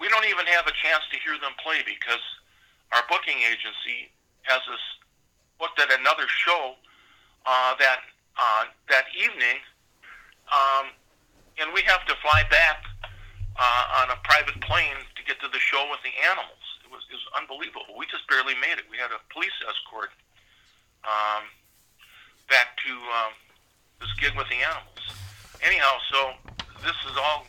we 0.00 0.08
don't 0.08 0.24
even 0.24 0.48
have 0.48 0.64
a 0.64 0.72
chance 0.72 1.04
to 1.12 1.20
hear 1.20 1.36
them 1.36 1.52
play 1.60 1.84
because 1.84 2.24
our 2.96 3.04
booking 3.12 3.36
agency 3.44 4.08
has 4.48 4.64
us 4.72 4.80
booked 5.60 5.76
at 5.76 5.92
another 5.92 6.24
show 6.26 6.74
uh, 7.44 7.76
that 7.76 8.00
uh, 8.40 8.64
that 8.88 9.04
evening, 9.12 9.60
um, 10.48 10.88
and 11.60 11.68
we 11.76 11.84
have 11.84 12.00
to 12.08 12.16
fly 12.24 12.40
back 12.48 12.88
uh, 13.60 14.00
on 14.00 14.08
a 14.08 14.18
private 14.24 14.56
plane 14.64 14.96
to 15.12 15.20
get 15.28 15.36
to 15.44 15.48
the 15.52 15.60
show 15.60 15.84
with 15.92 16.00
the 16.00 16.14
animals. 16.24 16.64
It 16.80 16.88
was, 16.88 17.04
it 17.12 17.20
was 17.20 17.28
unbelievable. 17.36 17.92
We 18.00 18.08
just 18.08 18.24
barely 18.32 18.56
made 18.56 18.80
it. 18.80 18.88
We 18.88 18.96
had 18.96 19.12
a 19.12 19.20
police 19.28 19.52
escort 19.68 20.16
um, 21.04 21.52
back 22.50 22.76
to 22.84 22.92
um, 22.92 23.32
this 24.02 24.12
gig 24.18 24.36
with 24.36 24.50
the 24.50 24.60
animals. 24.60 25.00
Anyhow, 25.62 25.96
so 26.10 26.18
this 26.82 26.98
is 27.08 27.14
all 27.16 27.46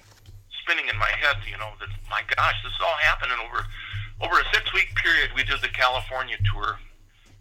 spinning 0.64 0.88
in 0.88 0.96
my 0.96 1.10
head. 1.20 1.42
You 1.50 1.58
know 1.58 1.74
that 1.82 1.90
my 2.08 2.22
gosh, 2.32 2.56
this 2.64 2.72
is 2.72 2.82
all 2.86 2.98
happening 3.02 3.42
over 3.44 3.66
over 4.22 4.38
a 4.40 4.46
six 4.54 4.72
week 4.74 4.94
period, 4.96 5.32
we 5.36 5.44
did 5.44 5.62
the 5.62 5.74
California 5.74 6.38
tour. 6.54 6.78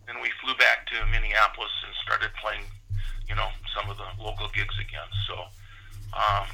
Then 0.07 0.17
we 0.23 0.33
flew 0.43 0.57
back 0.57 0.89
to 0.89 0.97
Minneapolis 1.13 1.71
and 1.85 1.93
started 2.03 2.31
playing, 2.41 2.65
you 3.29 3.37
know, 3.37 3.49
some 3.77 3.91
of 3.91 3.97
the 3.97 4.09
local 4.19 4.49
gigs 4.49 4.75
again. 4.81 5.07
So 5.29 5.35
um, 6.17 6.49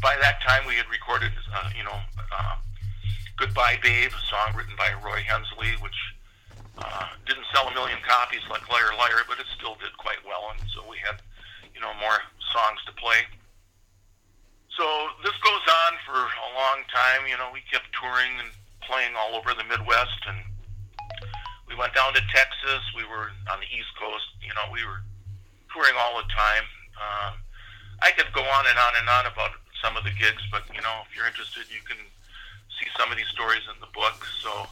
by 0.00 0.16
that 0.20 0.40
time, 0.42 0.66
we 0.66 0.74
had 0.74 0.88
recorded, 0.90 1.32
uh, 1.54 1.70
you 1.76 1.84
know, 1.84 2.00
uh, 2.32 2.56
Goodbye 3.36 3.78
Babe, 3.82 4.10
a 4.10 4.22
song 4.26 4.56
written 4.56 4.74
by 4.76 4.90
Roy 5.04 5.20
Hensley, 5.20 5.76
which 5.80 5.94
uh, 6.78 7.08
didn't 7.26 7.46
sell 7.54 7.68
a 7.68 7.74
million 7.74 7.98
copies 8.04 8.44
like 8.50 8.64
Liar 8.68 8.92
Liar, 8.98 9.24
but 9.28 9.40
it 9.40 9.46
still 9.56 9.76
did 9.80 9.96
quite 9.96 10.20
well. 10.26 10.52
And 10.52 10.60
so 10.70 10.84
we 10.88 10.96
had, 11.00 11.20
you 11.74 11.80
know, 11.80 11.92
more 12.00 12.20
songs 12.52 12.80
to 12.86 12.92
play. 12.94 13.24
So 14.76 14.84
this 15.24 15.36
goes 15.40 15.64
on 15.88 15.92
for 16.04 16.20
a 16.20 16.50
long 16.52 16.84
time. 16.92 17.24
You 17.24 17.40
know, 17.40 17.48
we 17.48 17.64
kept 17.72 17.88
touring 17.96 18.36
and 18.44 18.52
playing 18.84 19.16
all 19.16 19.34
over 19.34 19.56
the 19.56 19.64
Midwest, 19.64 20.20
and 20.28 20.38
we 21.64 21.74
went 21.74 21.96
down 21.96 22.12
to 22.12 22.22
Texas. 22.28 22.84
We 22.92 23.08
were 23.08 23.32
on 23.48 23.58
the 23.58 23.70
East 23.72 23.90
Coast. 23.96 24.36
You 24.44 24.52
know, 24.52 24.68
we 24.68 24.84
were 24.84 25.00
touring 25.72 25.96
all 25.96 26.20
the 26.20 26.28
time. 26.28 26.64
Um, 27.00 27.32
I 28.04 28.12
could 28.12 28.28
go 28.36 28.44
on 28.44 28.64
and 28.68 28.76
on 28.76 28.92
and 29.00 29.08
on 29.08 29.24
about 29.26 29.56
some 29.80 29.96
of 29.96 30.04
the 30.04 30.12
gigs, 30.12 30.44
but 30.52 30.64
you 30.76 30.80
know, 30.84 31.04
if 31.08 31.16
you're 31.16 31.26
interested, 31.26 31.64
you 31.72 31.80
can 31.88 31.96
see 32.76 32.88
some 32.96 33.10
of 33.10 33.16
these 33.16 33.28
stories 33.32 33.64
in 33.72 33.80
the 33.80 33.90
book. 33.96 34.24
So, 34.44 34.68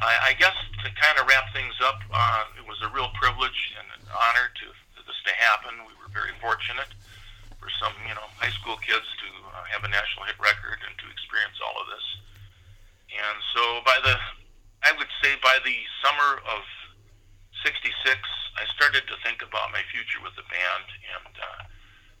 I, 0.00 0.32
I 0.32 0.38
guess 0.40 0.56
to 0.80 0.88
kind 0.96 1.20
of 1.20 1.28
wrap 1.28 1.52
things 1.52 1.76
up, 1.84 2.00
uh, 2.08 2.44
it 2.56 2.64
was 2.64 2.80
a 2.80 2.88
real 2.88 3.12
privilege 3.20 3.76
and 3.76 3.84
an 4.00 4.04
honor 4.08 4.48
to 4.48 4.66
for 4.96 5.04
this 5.04 5.20
to 5.28 5.32
happen. 5.36 5.76
We 5.84 5.92
were 6.00 6.08
very 6.08 6.32
fortunate 6.40 6.88
for 7.60 7.68
some, 7.76 7.92
you 8.08 8.16
know, 8.16 8.24
high 8.40 8.52
school 8.56 8.80
kids 8.80 9.04
to 9.04 9.28
uh, 9.52 9.64
have 9.68 9.84
a 9.84 9.90
national 9.92 10.24
hit 10.24 10.40
record 10.40 10.80
and 10.80 10.96
to 10.96 11.06
experience 11.12 11.60
all 11.60 11.76
of 11.76 11.86
this. 11.92 12.06
And 13.12 13.36
so 13.52 13.84
by 13.84 14.00
the, 14.00 14.16
I 14.88 14.96
would 14.96 15.12
say 15.20 15.36
by 15.44 15.60
the 15.68 15.76
summer 16.00 16.40
of 16.48 16.64
66, 17.60 17.92
I 18.56 18.64
started 18.72 19.04
to 19.04 19.20
think 19.20 19.44
about 19.44 19.68
my 19.68 19.84
future 19.92 20.24
with 20.24 20.32
the 20.40 20.48
band. 20.48 20.88
And 21.12 21.34
uh, 21.36 21.62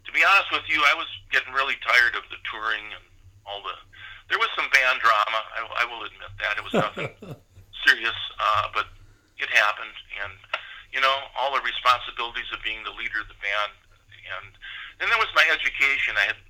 to 0.04 0.10
be 0.12 0.20
honest 0.20 0.52
with 0.52 0.68
you, 0.68 0.84
I 0.84 0.92
was 0.92 1.08
getting 1.32 1.56
really 1.56 1.80
tired 1.80 2.12
of 2.12 2.28
the 2.28 2.36
touring 2.44 2.92
and 2.92 3.04
all 3.48 3.64
the, 3.64 3.72
there 4.28 4.36
was 4.36 4.52
some 4.52 4.68
band 4.68 5.00
drama. 5.00 5.40
I, 5.56 5.64
I 5.80 5.84
will 5.88 6.04
admit 6.04 6.28
that. 6.44 6.60
It 6.60 6.64
was 6.68 6.76
nothing 6.76 7.08
serious, 7.86 8.16
uh, 8.38 8.68
but 8.74 8.88
it 9.38 9.48
happened. 9.50 9.96
And, 10.22 10.34
you 10.92 11.00
know, 11.00 11.16
all 11.38 11.54
the 11.54 11.62
responsibilities 11.62 12.48
of 12.52 12.60
being 12.62 12.82
the 12.84 12.94
leader 12.94 13.22
of 13.22 13.28
the 13.28 13.38
band. 13.40 13.72
And 14.30 14.52
then 14.98 15.08
there 15.08 15.18
was 15.18 15.32
my 15.34 15.46
education. 15.48 16.14
I 16.14 16.30
had 16.30 16.40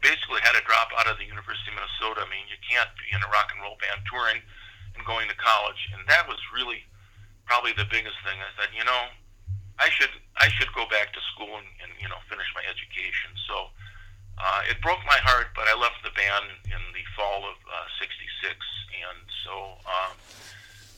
basically 0.00 0.40
had 0.40 0.56
to 0.56 0.64
drop 0.64 0.90
out 0.96 1.06
of 1.06 1.20
the 1.20 1.28
University 1.28 1.70
of 1.70 1.76
Minnesota. 1.76 2.24
I 2.24 2.28
mean, 2.32 2.48
you 2.48 2.56
can't 2.64 2.88
be 2.96 3.12
in 3.12 3.20
a 3.20 3.28
rock 3.28 3.52
and 3.52 3.60
roll 3.60 3.76
band 3.78 4.02
touring 4.08 4.40
and 4.96 5.04
going 5.04 5.28
to 5.28 5.36
college, 5.36 5.92
and 5.92 6.02
that 6.08 6.26
was 6.26 6.40
really 6.50 6.82
probably 7.44 7.76
the 7.76 7.86
biggest 7.86 8.16
thing. 8.24 8.40
I 8.40 8.50
thought, 8.56 8.72
you 8.72 8.82
know, 8.82 9.12
I 9.80 9.88
should 9.88 10.12
I 10.36 10.48
should 10.52 10.72
go 10.76 10.84
back 10.92 11.12
to 11.16 11.20
school 11.32 11.56
and, 11.56 11.68
and 11.80 11.92
you 11.96 12.08
know 12.08 12.20
finish 12.28 12.48
my 12.52 12.64
education. 12.68 13.32
So 13.48 13.72
uh, 14.36 14.60
it 14.68 14.80
broke 14.84 15.00
my 15.08 15.20
heart, 15.24 15.56
but 15.56 15.68
I 15.68 15.74
left 15.76 16.04
the 16.04 16.12
band 16.12 16.52
in 16.68 16.82
the 16.92 17.04
fall 17.16 17.48
of 17.48 17.56
'66, 17.96 18.12
uh, 18.12 19.08
and 19.08 19.20
so 19.44 19.80
um, 19.88 20.12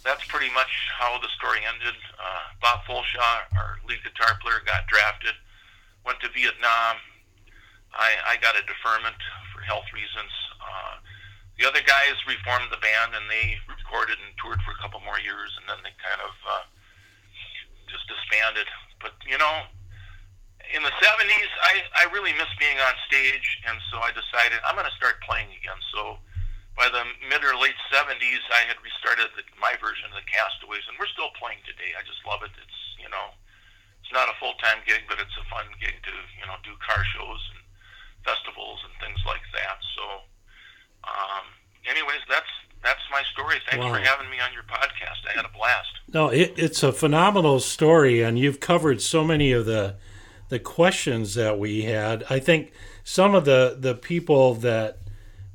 that's 0.04 0.24
pretty 0.26 0.50
much 0.50 0.70
how 0.98 1.18
the 1.22 1.30
story 1.38 1.62
ended. 1.62 1.94
Uh, 2.18 2.44
Bob 2.60 2.82
Folschow, 2.84 3.46
our 3.54 3.78
lead 3.86 4.02
guitar 4.02 4.34
player, 4.42 4.58
got 4.66 4.86
drafted, 4.86 5.34
went 6.04 6.18
to 6.20 6.28
Vietnam. 6.34 6.98
I, 7.94 8.34
I 8.34 8.34
got 8.42 8.58
a 8.58 8.64
deferment 8.66 9.18
for 9.54 9.62
health 9.62 9.86
reasons. 9.94 10.32
Uh, 10.58 10.98
the 11.58 11.68
other 11.68 11.84
guys 11.86 12.18
reformed 12.26 12.72
the 12.74 12.82
band 12.82 13.14
and 13.14 13.28
they 13.30 13.60
recorded 13.70 14.18
and 14.18 14.34
toured 14.40 14.58
for 14.66 14.74
a 14.74 14.80
couple 14.82 14.98
more 15.06 15.20
years, 15.22 15.54
and 15.60 15.68
then 15.70 15.78
they 15.86 15.94
kind 16.02 16.18
of 16.18 16.34
uh, 16.42 16.66
just 17.86 18.08
disbanded. 18.10 18.66
But 18.98 19.14
you 19.28 19.38
know, 19.38 19.70
in 20.74 20.82
the 20.82 20.94
70s, 20.98 21.50
I, 21.62 21.84
I 22.02 22.10
really 22.10 22.32
missed 22.32 22.56
being 22.58 22.80
on 22.80 22.94
stage, 23.06 23.60
and 23.68 23.78
so 23.92 24.00
I 24.00 24.10
decided 24.10 24.58
I'm 24.66 24.74
going 24.74 24.88
to 24.88 24.98
start 24.98 25.20
playing 25.22 25.52
again. 25.52 25.78
So 25.92 26.18
by 26.76 26.88
the 26.88 27.04
mid 27.28 27.44
or 27.44 27.56
late 27.61 27.76
70s, 27.92 28.42
I 28.48 28.64
had 28.64 28.80
restarted 28.80 29.28
the, 29.37 29.44
my 29.61 29.76
version 29.76 30.08
of 30.08 30.16
the 30.16 30.24
Castaways, 30.24 30.85
and 30.88 30.96
we're 30.96 31.11
still 31.12 31.32
playing 31.37 31.61
today. 31.68 31.92
I 31.92 32.02
just 32.04 32.24
love 32.24 32.40
it. 32.40 32.52
It's 32.56 32.80
you 32.96 33.11
know, 33.12 33.35
it's 34.00 34.12
not 34.12 34.32
a 34.32 34.37
full 34.40 34.56
time 34.62 34.80
gig, 34.88 35.04
but 35.08 35.20
it's 35.20 35.37
a 35.37 35.46
fun 35.52 35.68
gig 35.76 36.00
to 36.06 36.14
you 36.40 36.46
know 36.48 36.56
do 36.64 36.72
car 36.80 37.04
shows 37.12 37.42
and 37.52 37.61
festivals 38.24 38.80
and 38.88 38.94
things 39.04 39.20
like 39.28 39.44
that. 39.52 39.78
So, 39.96 40.04
um, 41.04 41.44
anyways, 41.85 42.24
that's 42.28 42.52
that's 42.80 43.04
my 43.12 43.22
story. 43.32 43.61
Thanks 43.68 43.85
wow. 43.85 43.92
for 43.92 44.00
having 44.00 44.32
me 44.32 44.40
on 44.40 44.52
your 44.52 44.64
podcast. 44.64 45.28
I 45.28 45.37
had 45.37 45.44
a 45.44 45.52
blast. 45.52 45.92
No, 46.08 46.28
it, 46.28 46.54
it's 46.56 46.82
a 46.82 46.92
phenomenal 46.92 47.61
story, 47.61 48.22
and 48.22 48.38
you've 48.38 48.61
covered 48.61 49.00
so 49.00 49.24
many 49.24 49.52
of 49.52 49.66
the 49.66 49.96
the 50.48 50.58
questions 50.58 51.35
that 51.35 51.58
we 51.58 51.82
had. 51.82 52.24
I 52.28 52.38
think 52.38 52.72
some 53.04 53.35
of 53.35 53.44
the 53.44 53.76
the 53.78 53.94
people 53.94 54.54
that 54.56 54.98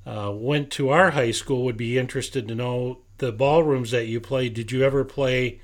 uh, 0.08 0.32
went 0.32 0.72
to 0.72 0.89
our 0.89 1.12
high 1.12 1.32
school 1.32 1.65
would 1.65 1.78
be 1.78 1.98
interested 1.98 2.48
to 2.48 2.56
know 2.56 3.00
the 3.17 3.32
ballrooms 3.32 3.91
that 3.91 4.08
you 4.08 4.22
played. 4.22 4.54
Did 4.54 4.72
you 4.72 4.84
ever 4.84 5.04
play 5.04 5.60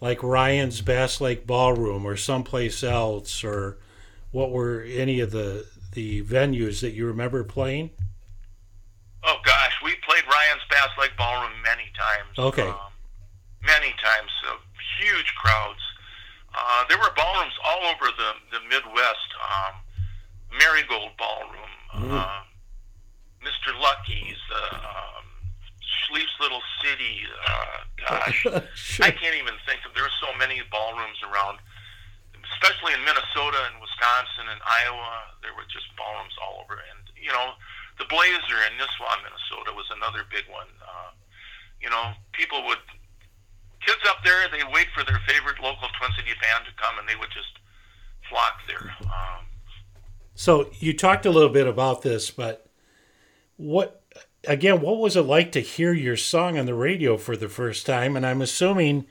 like 0.00 0.22
Ryan's 0.22 0.80
Bass 0.80 1.20
Lake 1.20 1.46
Ballroom 1.46 2.06
or 2.06 2.16
someplace 2.16 2.82
else, 2.82 3.44
or 3.44 3.78
what 4.30 4.50
were 4.50 4.82
any 4.82 5.20
of 5.20 5.30
the 5.30 5.66
the 5.92 6.22
venues 6.22 6.80
that 6.80 6.92
you 6.92 7.06
remember 7.06 7.44
playing? 7.44 7.90
Oh 9.24 9.36
gosh, 9.44 9.74
we 9.84 9.94
played 10.08 10.24
Ryan's 10.24 10.62
Bass 10.70 10.88
Lake 10.98 11.16
Ballroom 11.18 11.52
many 11.62 11.92
times. 11.94 12.38
Okay. 12.38 12.68
Um, 12.68 12.92
many 13.62 13.94
times, 14.02 14.30
uh, 14.48 14.56
huge 15.00 15.34
crowds. 15.36 15.80
Uh, 16.54 16.84
there 16.88 16.98
were 16.98 17.12
ballrooms 17.14 17.54
all 17.64 17.84
over 17.84 18.06
the 18.16 18.32
the 18.56 18.60
Midwest. 18.68 19.28
Um, 19.42 19.74
Marigold 20.58 21.12
Ballroom, 21.16 21.72
mm. 21.94 22.12
uh, 22.12 22.42
Mr. 23.42 23.74
Lucky's, 23.78 24.38
uh, 24.50 24.78
um, 24.78 25.26
Schleif's 25.82 26.34
Little 26.40 26.62
City. 26.82 27.26
Uh, 27.26 27.78
gosh, 27.98 28.46
sure. 28.74 29.06
I 29.06 29.10
can't 29.10 29.36
even 29.36 29.54
think 29.66 29.82
of. 29.86 29.94
There 29.94 30.06
are 30.06 30.18
so 30.22 30.30
many 30.38 30.62
ballrooms 30.70 31.18
around, 31.26 31.58
especially 32.54 32.94
in 32.94 33.02
Minnesota 33.04 33.66
and 33.70 33.82
Wisconsin 33.82 34.50
and 34.50 34.60
Iowa. 34.62 35.34
There 35.42 35.54
were 35.54 35.66
just 35.70 35.90
ballrooms 35.98 36.34
all 36.42 36.62
over, 36.62 36.78
and 36.78 37.02
you 37.18 37.30
know 37.30 37.58
the 37.98 38.06
Blazer 38.06 38.58
in 38.66 38.78
Nisswa, 38.78 39.10
Minnesota 39.22 39.74
was 39.74 39.86
another 39.94 40.24
big 40.30 40.46
one. 40.50 40.70
Uh, 40.82 41.10
you 41.82 41.90
know, 41.90 42.14
people 42.32 42.64
would 42.66 42.82
kids 43.84 44.02
up 44.08 44.22
there 44.24 44.46
they 44.50 44.62
wait 44.72 44.86
for 44.94 45.04
their 45.04 45.20
favorite 45.26 45.58
local 45.60 45.88
Twin 45.98 46.10
City 46.16 46.30
band 46.40 46.64
to 46.66 46.72
come, 46.78 46.98
and 46.98 47.08
they 47.08 47.16
would 47.16 47.30
just 47.34 47.58
flock 48.30 48.62
there. 48.66 48.94
Um, 49.02 49.44
so 50.34 50.70
you 50.78 50.96
talked 50.96 51.26
a 51.26 51.30
little 51.30 51.50
bit 51.50 51.66
about 51.66 52.02
this, 52.02 52.30
but 52.30 52.66
what 53.62 54.02
again? 54.46 54.80
What 54.80 54.98
was 54.98 55.16
it 55.16 55.22
like 55.22 55.52
to 55.52 55.60
hear 55.60 55.92
your 55.92 56.16
song 56.16 56.58
on 56.58 56.66
the 56.66 56.74
radio 56.74 57.16
for 57.16 57.36
the 57.36 57.48
first 57.48 57.86
time? 57.86 58.16
And 58.16 58.26
I'm 58.26 58.42
assuming 58.42 59.06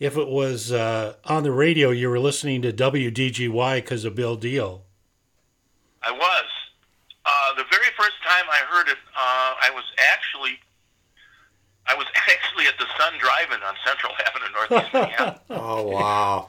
if 0.00 0.16
it 0.16 0.28
was 0.28 0.72
uh, 0.72 1.14
on 1.24 1.42
the 1.44 1.52
radio, 1.52 1.90
you 1.90 2.08
were 2.08 2.20
listening 2.20 2.62
to 2.62 2.72
WDGY 2.72 3.76
because 3.76 4.04
of 4.04 4.14
Bill 4.14 4.36
Diehl. 4.36 4.80
I 6.02 6.12
was. 6.12 6.44
Uh, 7.24 7.54
the 7.56 7.64
very 7.70 7.90
first 7.98 8.16
time 8.24 8.46
I 8.50 8.64
heard 8.70 8.88
it, 8.88 8.96
uh, 9.14 9.52
I 9.62 9.70
was 9.74 9.84
actually 10.14 10.58
I 11.86 11.94
was 11.94 12.06
actually 12.28 12.66
at 12.66 12.78
the 12.78 12.86
Sun 12.98 13.14
Drive-In 13.18 13.60
on 13.62 13.74
Central 13.84 14.12
Avenue, 14.26 14.50
Northeast 14.54 14.92
Minneapolis. 14.94 15.40
oh 15.50 15.82
wow! 15.88 16.48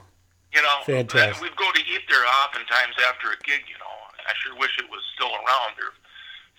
You 0.53 0.61
know, 0.61 0.77
Fantastic. 0.85 1.41
we'd 1.43 1.55
go 1.57 1.69
to 1.71 1.79
eat 1.79 2.01
there 2.09 2.25
oftentimes 2.45 2.95
after 3.07 3.27
a 3.29 3.37
gig. 3.43 3.67
You 3.67 3.77
know, 3.77 3.93
I 4.25 4.33
sure 4.43 4.55
wish 4.57 4.71
it 4.79 4.89
was 4.89 5.01
still 5.15 5.29
around. 5.29 5.75
Their 5.77 5.91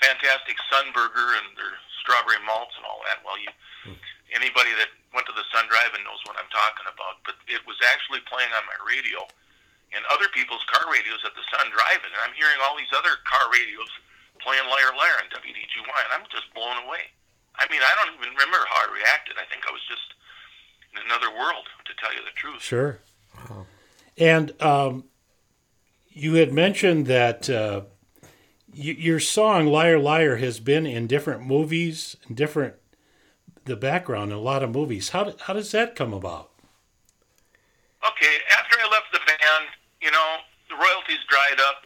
fantastic 0.01 0.57
Sun 0.73 0.91
Burger 0.97 1.37
and 1.39 1.53
their 1.55 1.77
strawberry 2.01 2.41
malts 2.43 2.75
and 2.81 2.85
all 2.89 3.05
that. 3.07 3.21
Well, 3.23 3.37
you 3.37 3.53
hmm. 3.85 3.97
anybody 4.33 4.73
that 4.81 4.91
went 5.13 5.29
to 5.29 5.37
the 5.37 5.47
Sun 5.53 5.69
Drive-In 5.69 6.03
knows 6.03 6.23
what 6.27 6.41
I'm 6.41 6.51
talking 6.51 6.89
about. 6.89 7.23
But 7.23 7.39
it 7.47 7.63
was 7.69 7.79
actually 7.93 8.25
playing 8.27 8.51
on 8.57 8.65
my 8.67 8.79
radio 8.83 9.27
and 9.91 10.07
other 10.09 10.31
people's 10.31 10.63
car 10.71 10.87
radios 10.87 11.21
at 11.27 11.35
the 11.35 11.45
Sun 11.51 11.67
Drive-In, 11.75 12.11
and 12.11 12.23
I'm 12.23 12.37
hearing 12.39 12.59
all 12.63 12.79
these 12.79 12.91
other 12.95 13.19
car 13.27 13.51
radios 13.51 13.91
playing 14.39 14.65
Liar 14.71 14.95
Liar 14.95 15.19
on 15.21 15.29
WDGY, 15.35 16.01
and 16.07 16.13
I'm 16.15 16.27
just 16.31 16.47
blown 16.55 16.79
away. 16.87 17.11
I 17.59 17.67
mean, 17.69 17.83
I 17.83 17.93
don't 17.99 18.15
even 18.17 18.33
remember 18.33 18.63
how 18.71 18.87
I 18.87 18.89
reacted. 18.89 19.37
I 19.37 19.45
think 19.51 19.67
I 19.67 19.73
was 19.75 19.83
just 19.91 20.15
in 20.95 21.03
another 21.07 21.31
world, 21.31 21.67
to 21.85 21.93
tell 21.99 22.15
you 22.15 22.23
the 22.23 22.35
truth. 22.35 22.63
Sure. 22.63 23.01
Wow. 23.35 23.67
And 24.17 24.63
um, 24.63 25.05
you 26.09 26.35
had 26.35 26.53
mentioned 26.53 27.07
that 27.07 27.51
uh, 27.51 27.83
your 28.73 29.21
song 29.21 29.67
"Liar 29.67 29.99
Liar" 29.99 30.37
has 30.37 30.61
been 30.61 30.87
in 30.87 31.07
different 31.07 31.43
movies 31.47 32.17
and 32.27 32.37
different 32.37 32.75
the 33.65 33.77
background 33.77 34.33
in 34.33 34.39
a 34.39 34.41
lot 34.41 34.63
of 34.63 34.71
movies. 34.71 35.11
How 35.11 35.35
how 35.41 35.55
does 35.55 35.73
that 35.73 35.95
come 35.95 36.13
about? 36.13 36.51
Okay, 38.07 38.37
after 38.59 38.77
I 38.81 38.89
left 38.91 39.13
the 39.13 39.21
band, 39.27 39.69
you 40.01 40.11
know, 40.11 40.37
the 40.69 40.77
royalties 40.77 41.21
dried 41.29 41.61
up 41.61 41.85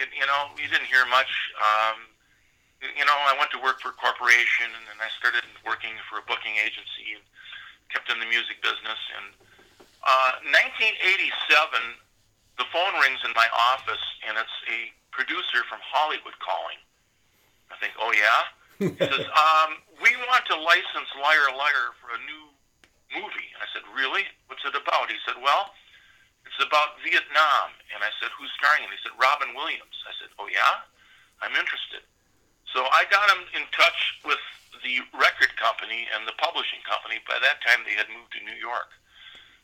it, 0.00 0.10
you 0.14 0.26
know, 0.26 0.50
you 0.58 0.66
didn't 0.66 0.90
hear 0.90 1.06
much. 1.06 1.30
Um, 1.58 2.10
you 2.82 3.04
know, 3.06 3.16
I 3.16 3.34
went 3.38 3.50
to 3.56 3.60
work 3.62 3.80
for 3.80 3.94
a 3.94 3.96
corporation, 3.96 4.68
and 4.68 4.98
I 5.00 5.08
started 5.16 5.46
working 5.64 5.94
for 6.10 6.20
a 6.20 6.24
booking 6.26 6.58
agency 6.60 7.16
and 7.16 7.24
kept 7.88 8.10
in 8.12 8.20
the 8.20 8.28
music 8.28 8.60
business. 8.60 9.00
And 9.16 9.26
uh, 10.04 10.44
1987, 10.76 12.60
the 12.60 12.68
phone 12.68 12.94
rings 13.00 13.24
in 13.24 13.32
my 13.32 13.48
office, 13.72 14.02
and 14.28 14.36
it's 14.36 14.58
a 14.68 14.92
producer 15.14 15.62
from 15.70 15.78
Hollywood 15.80 16.34
calling. 16.42 16.80
I 17.70 17.78
think, 17.78 17.94
oh 18.02 18.12
yeah. 18.12 18.42
He 18.82 18.90
says, 18.98 19.22
um, 19.46 19.78
we 20.02 20.10
want 20.26 20.42
to 20.50 20.56
license 20.58 21.08
Liar 21.14 21.54
Liar 21.54 21.94
for 22.02 22.10
a 22.12 22.20
new 22.26 22.44
movie. 23.14 23.50
I 23.62 23.70
said, 23.70 23.86
really? 23.94 24.26
What's 24.50 24.66
it 24.66 24.74
about? 24.74 25.06
He 25.08 25.16
said, 25.22 25.38
well 25.38 25.70
it's 26.54 26.60
about 26.60 27.00
Vietnam. 27.02 27.74
And 27.90 28.04
I 28.04 28.12
said, 28.20 28.30
who's 28.36 28.52
starring? 28.54 28.86
And 28.86 28.92
he 28.92 29.00
said, 29.02 29.16
Robin 29.18 29.56
Williams. 29.56 29.96
I 30.06 30.12
said, 30.20 30.30
oh, 30.38 30.46
yeah? 30.46 30.86
I'm 31.42 31.56
interested. 31.56 32.04
So 32.70 32.86
I 32.94 33.08
got 33.10 33.26
him 33.34 33.42
in 33.58 33.64
touch 33.74 34.22
with 34.22 34.40
the 34.86 35.02
record 35.16 35.50
company 35.58 36.06
and 36.14 36.28
the 36.28 36.36
publishing 36.38 36.82
company. 36.86 37.18
By 37.26 37.42
that 37.42 37.58
time, 37.64 37.82
they 37.82 37.96
had 37.96 38.06
moved 38.12 38.36
to 38.38 38.40
New 38.44 38.56
York. 38.60 38.92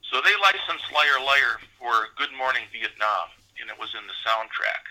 So 0.08 0.18
they 0.18 0.34
licensed 0.42 0.90
Liar 0.90 1.22
Liar 1.22 1.62
for 1.78 2.10
Good 2.18 2.34
Morning 2.34 2.66
Vietnam, 2.74 3.30
and 3.62 3.70
it 3.70 3.78
was 3.78 3.94
in 3.94 4.02
the 4.10 4.16
soundtrack. 4.26 4.82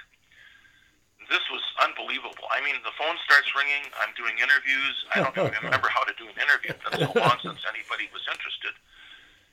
This 1.29 1.45
was 1.53 1.61
unbelievable. 1.77 2.49
I 2.49 2.57
mean, 2.65 2.73
the 2.81 2.93
phone 2.97 3.13
starts 3.21 3.53
ringing. 3.53 3.85
I'm 4.01 4.09
doing 4.17 4.33
interviews. 4.41 4.95
I 5.13 5.21
don't 5.21 5.37
even 5.37 5.61
remember 5.69 5.85
how 5.93 6.01
to 6.01 6.13
do 6.17 6.25
an 6.25 6.37
interview. 6.41 6.73
It's 6.73 6.81
been 6.81 7.05
so 7.05 7.13
long 7.13 7.37
since 7.45 7.61
anybody 7.69 8.09
was 8.09 8.25
interested. 8.25 8.73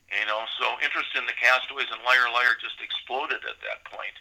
You 0.09 0.25
know, 0.25 0.49
so 0.57 0.81
interest 0.81 1.13
in 1.19 1.29
the 1.29 1.37
Castaways 1.37 1.93
and 1.93 2.01
Liar 2.01 2.33
Liar 2.33 2.57
just 2.57 2.81
exploded 2.81 3.45
at 3.45 3.61
that 3.61 3.85
point. 3.93 4.17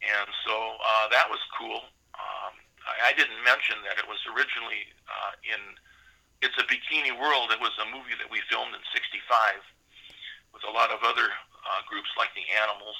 And 0.00 0.28
so 0.48 0.80
uh, 0.80 1.12
that 1.12 1.28
was 1.28 1.42
cool. 1.52 1.84
Um, 2.16 2.56
I, 2.88 3.10
I 3.10 3.12
didn't 3.12 3.40
mention 3.44 3.76
that 3.84 4.00
it 4.00 4.08
was 4.08 4.22
originally 4.32 4.88
uh, 5.04 5.36
in 5.44 5.60
It's 6.40 6.56
a 6.56 6.64
Bikini 6.64 7.12
World. 7.12 7.52
It 7.52 7.60
was 7.60 7.76
a 7.82 7.86
movie 7.92 8.16
that 8.16 8.32
we 8.32 8.40
filmed 8.48 8.72
in 8.72 8.80
65 8.96 9.60
with 10.56 10.64
a 10.64 10.72
lot 10.72 10.88
of 10.88 11.04
other 11.04 11.28
uh, 11.28 11.80
groups 11.84 12.08
like 12.16 12.32
the 12.32 12.46
Animals. 12.56 12.96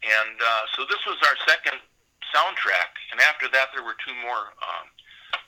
And 0.00 0.36
uh, 0.40 0.64
so 0.76 0.88
this 0.88 1.00
was 1.04 1.20
our 1.28 1.36
second 1.44 1.80
soundtrack. 2.34 2.98
And 3.14 3.22
after 3.22 3.46
that, 3.54 3.70
there 3.70 3.86
were 3.86 3.94
two 4.02 4.14
more 4.26 4.50
um, 4.58 4.90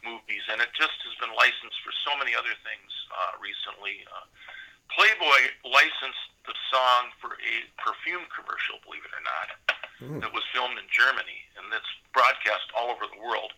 movies. 0.07 0.47
And 0.47 0.63
it 0.63 0.71
just 0.79 0.95
has 1.03 1.15
been 1.19 1.35
licensed 1.35 1.83
for 1.83 1.91
so 2.07 2.15
many 2.15 2.39
other 2.39 2.55
things 2.63 2.91
uh, 3.11 3.35
recently. 3.43 4.07
Uh, 4.07 4.27
Playboy 4.95 5.51
licensed 5.67 6.31
the 6.47 6.55
song 6.71 7.11
for 7.19 7.35
a 7.43 7.55
perfume 7.75 8.23
commercial, 8.31 8.79
believe 8.87 9.03
it 9.03 9.11
or 9.11 9.25
not, 9.27 9.49
mm. 9.99 10.19
that 10.23 10.31
was 10.31 10.47
filmed 10.55 10.79
in 10.79 10.87
Germany 10.95 11.43
and 11.59 11.67
that's 11.75 11.91
broadcast 12.15 12.71
all 12.79 12.95
over 12.95 13.11
the 13.11 13.19
world. 13.19 13.51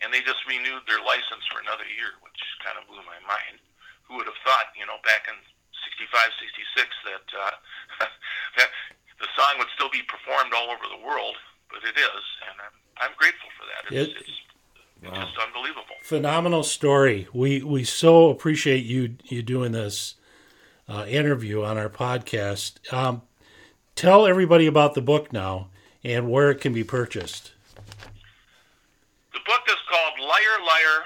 And 0.00 0.08
they 0.08 0.24
just 0.24 0.40
renewed 0.48 0.88
their 0.88 1.04
license 1.04 1.44
for 1.52 1.60
another 1.60 1.84
year, 1.84 2.16
which 2.24 2.40
kind 2.64 2.80
of 2.80 2.88
blew 2.88 3.04
my 3.04 3.20
mind. 3.28 3.60
Who 4.08 4.16
would 4.16 4.30
have 4.30 4.40
thought, 4.40 4.72
you 4.72 4.88
know, 4.88 4.96
back 5.04 5.28
in 5.28 5.36
65, 5.84 6.08
66 6.40 6.88
that 7.12 7.26
uh, 7.36 7.54
that 8.56 8.70
the 9.20 9.28
song 9.36 9.58
would 9.60 9.68
still 9.74 9.90
be 9.90 10.00
performed 10.06 10.54
all 10.54 10.70
over 10.70 10.86
the 10.86 11.02
world, 11.02 11.36
but 11.70 11.78
it 11.88 11.96
is, 11.98 12.24
and 12.50 12.58
I'm, 12.60 13.08
I'm 13.10 13.16
grateful 13.16 13.48
for 13.58 13.64
that. 13.66 13.94
It's, 13.96 14.10
It- 14.10 14.16
it's, 14.20 14.30
it's 15.02 15.16
just 15.16 15.38
unbelievable. 15.46 15.84
phenomenal 16.02 16.64
story. 16.64 17.28
We 17.32 17.62
we 17.62 17.84
so 17.84 18.30
appreciate 18.30 18.84
you 18.84 19.14
you 19.24 19.42
doing 19.44 19.70
this 19.70 20.16
uh, 20.88 21.04
interview 21.08 21.62
on 21.62 21.78
our 21.78 21.88
podcast. 21.88 22.92
Um, 22.92 23.22
tell 23.94 24.26
everybody 24.26 24.66
about 24.66 24.94
the 24.94 25.00
book 25.00 25.32
now 25.32 25.68
and 26.02 26.28
where 26.28 26.50
it 26.50 26.60
can 26.60 26.72
be 26.72 26.82
purchased. 26.82 27.52
The 29.32 29.38
book 29.46 29.62
is 29.68 29.76
called 29.88 30.18
Liar 30.18 30.58
Liar 30.66 31.04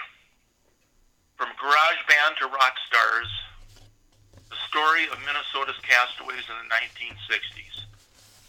From 1.37 1.49
Garage 1.61 2.03
Band 2.09 2.37
to 2.41 2.47
Rock 2.47 2.75
Stars 2.89 3.29
The 4.49 4.57
Story 4.69 5.05
of 5.13 5.19
Minnesota's 5.27 5.79
Castaways 5.83 6.45
in 6.49 6.57
the 6.65 6.75
1960s. 6.75 7.85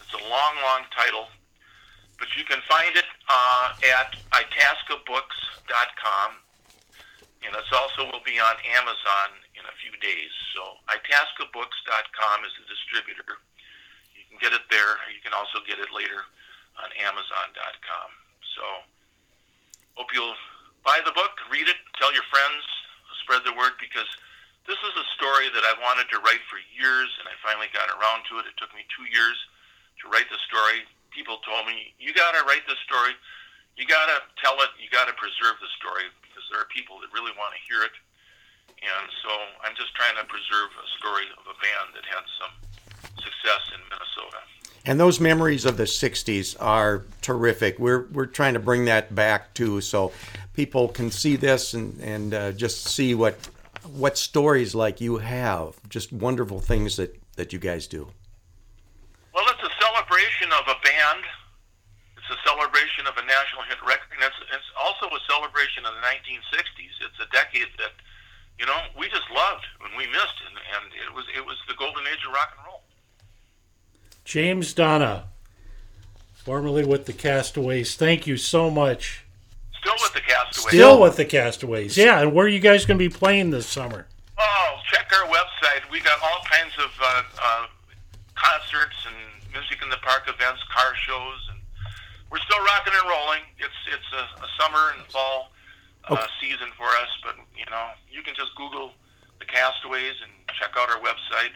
It's 0.01 0.13
a 0.13 0.29
long, 0.29 0.55
long 0.63 0.81
title, 0.95 1.27
but 2.19 2.29
you 2.37 2.43
can 2.43 2.61
find 2.69 2.95
it 2.95 3.05
uh, 3.29 3.73
at 3.99 4.15
itascabooks.com. 4.31 6.29
And 7.43 7.51
it 7.51 7.67
also 7.75 8.07
will 8.07 8.23
be 8.23 8.39
on 8.39 8.55
Amazon 8.79 9.35
in 9.59 9.67
a 9.67 9.75
few 9.83 9.91
days. 9.99 10.31
So 10.55 10.79
itascabooks.com 10.87 12.37
is 12.47 12.55
the 12.55 12.65
distributor. 12.71 13.43
You 14.15 14.23
can 14.31 14.39
get 14.39 14.55
it 14.55 14.63
there. 14.71 14.95
You 15.11 15.19
can 15.19 15.35
also 15.35 15.59
get 15.67 15.75
it 15.79 15.91
later 15.91 16.23
on 16.79 16.87
amazon.com. 17.03 18.09
So 18.55 18.63
Hope 19.93 20.09
you'll 20.09 20.37
buy 20.81 20.97
the 21.05 21.13
book, 21.13 21.37
read 21.53 21.69
it, 21.69 21.77
tell 22.01 22.09
your 22.17 22.25
friends, 22.33 22.65
spread 23.21 23.45
the 23.45 23.53
word 23.53 23.77
because 23.77 24.09
this 24.65 24.79
is 24.81 24.93
a 24.97 25.07
story 25.13 25.53
that 25.53 25.61
I 25.61 25.77
wanted 25.77 26.09
to 26.09 26.19
write 26.25 26.41
for 26.49 26.57
years 26.73 27.13
and 27.21 27.29
I 27.29 27.37
finally 27.45 27.69
got 27.69 27.93
around 27.93 28.25
to 28.33 28.41
it. 28.41 28.49
It 28.49 28.57
took 28.57 28.73
me 28.73 28.81
two 28.89 29.05
years 29.05 29.37
to 30.01 30.09
write 30.09 30.25
the 30.33 30.41
story. 30.49 30.81
People 31.13 31.37
told 31.45 31.69
me, 31.69 31.93
you 32.01 32.13
got 32.13 32.33
to 32.33 32.41
write 32.43 32.65
this 32.67 32.81
story. 32.89 33.13
You 33.77 33.85
got 33.85 34.09
to 34.09 34.17
tell 34.41 34.57
it. 34.65 34.73
You 34.81 34.89
got 34.89 35.05
to 35.07 35.13
preserve 35.13 35.61
the 35.61 35.69
story 35.77 36.09
because 36.21 36.43
there 36.49 36.59
are 36.59 36.69
people 36.73 36.97
that 37.01 37.13
really 37.13 37.33
want 37.37 37.53
to 37.53 37.61
hear 37.69 37.85
it. 37.85 37.93
And 38.83 39.05
so 39.23 39.31
I'm 39.63 39.77
just 39.77 39.95
trying 39.95 40.17
to 40.17 40.25
preserve 40.25 40.69
a 40.75 40.87
story 40.99 41.25
of 41.37 41.45
a 41.47 41.55
band 41.61 41.95
that 41.95 42.05
had 42.05 42.25
some 42.41 42.53
success 43.21 43.63
in 43.73 43.79
Minnesota. 43.87 44.41
And 44.85 44.99
those 44.99 45.19
memories 45.19 45.63
of 45.63 45.77
the 45.77 45.85
'60s 45.85 46.57
are 46.59 47.05
terrific. 47.21 47.79
We're 47.79 48.07
we're 48.11 48.25
trying 48.25 48.53
to 48.55 48.59
bring 48.59 48.85
that 48.85 49.15
back 49.15 49.53
too, 49.53 49.79
so 49.79 50.11
people 50.53 50.89
can 50.89 51.09
see 51.09 51.37
this 51.37 51.73
and 51.73 51.99
and 52.01 52.33
uh, 52.33 52.51
just 52.51 52.85
see 52.85 53.15
what 53.15 53.37
what 53.95 54.17
stories 54.17 54.75
like 54.75 54.99
you 54.99 55.19
have. 55.19 55.75
Just 55.87 56.11
wonderful 56.11 56.59
things 56.59 56.97
that 56.97 57.17
that 57.37 57.53
you 57.53 57.59
guys 57.59 57.87
do. 57.87 58.09
Well, 59.33 59.45
it's 59.47 59.63
a 59.63 59.73
celebration 60.13 60.51
of 60.53 60.67
a 60.67 60.77
band. 60.85 61.25
It's 62.17 62.29
a 62.29 62.47
celebration 62.47 63.05
of 63.07 63.17
a 63.17 63.25
national 63.25 63.63
hit 63.67 63.81
record, 63.81 64.13
and 64.13 64.23
it's, 64.23 64.35
it's 64.53 64.71
also 64.79 65.07
a 65.07 65.19
celebration 65.29 65.85
of 65.85 65.93
the 65.93 66.01
1960s. 66.05 66.93
It's 67.01 67.19
a 67.19 67.29
decade 67.33 67.67
that, 67.79 67.91
you 68.59 68.65
know, 68.65 68.77
we 68.97 69.09
just 69.09 69.29
loved 69.33 69.65
and 69.83 69.97
we 69.97 70.05
missed, 70.07 70.39
and, 70.47 70.55
and 70.55 70.93
it 70.93 71.13
was 71.13 71.25
it 71.35 71.45
was 71.45 71.57
the 71.67 71.73
golden 71.75 72.03
age 72.07 72.23
of 72.27 72.33
rock 72.33 72.53
and 72.57 72.65
roll. 72.67 72.81
James 74.23 74.73
Donna, 74.73 75.25
formerly 76.35 76.85
with 76.85 77.05
the 77.07 77.13
Castaways. 77.13 77.95
Thank 77.95 78.25
you 78.25 78.37
so 78.37 78.69
much. 78.69 79.25
Still 79.81 79.95
with 79.99 80.13
the 80.13 80.21
Castaways. 80.21 80.67
Still 80.69 81.01
with 81.01 81.17
the 81.17 81.25
Castaways. 81.25 81.97
Yeah, 81.97 82.21
and 82.21 82.33
where 82.33 82.45
are 82.45 82.49
you 82.49 82.61
guys 82.61 82.85
going 82.85 82.97
to 82.97 83.03
be 83.03 83.13
playing 83.13 83.49
this 83.49 83.67
summer? 83.67 84.07
Oh, 84.37 84.77
check 84.93 85.11
our 85.11 85.27
website. 85.27 85.89
We 85.91 85.99
got 85.99 86.21
all 86.23 86.39
kinds 86.49 86.71
of 86.79 86.91
uh, 87.01 87.23
uh, 87.41 87.65
concerts 88.35 88.95
and 89.02 89.02
music 89.02 89.02
in 89.02 89.02
the 89.93 90.01
park 90.01 90.23
events, 90.25 90.61
car 90.73 90.93
shows, 90.95 91.39
and 91.51 91.59
we're 92.31 92.39
still 92.39 92.59
rocking 92.65 92.93
and 92.97 93.07
rolling. 93.07 93.45
It's 93.59 93.79
it's 93.93 94.09
a, 94.13 94.43
a 94.43 94.49
summer 94.59 94.93
and 94.97 95.05
fall 95.11 95.51
uh, 96.09 96.25
season 96.41 96.69
for 96.75 96.85
us, 96.85 97.09
but 97.23 97.35
you 97.55 97.65
know 97.69 97.89
you 98.11 98.23
can 98.23 98.33
just 98.33 98.55
Google 98.55 98.91
the 99.39 99.45
Castaways 99.45 100.13
and 100.23 100.31
check 100.59 100.71
out 100.77 100.89
our 100.89 100.99
website. 100.99 101.53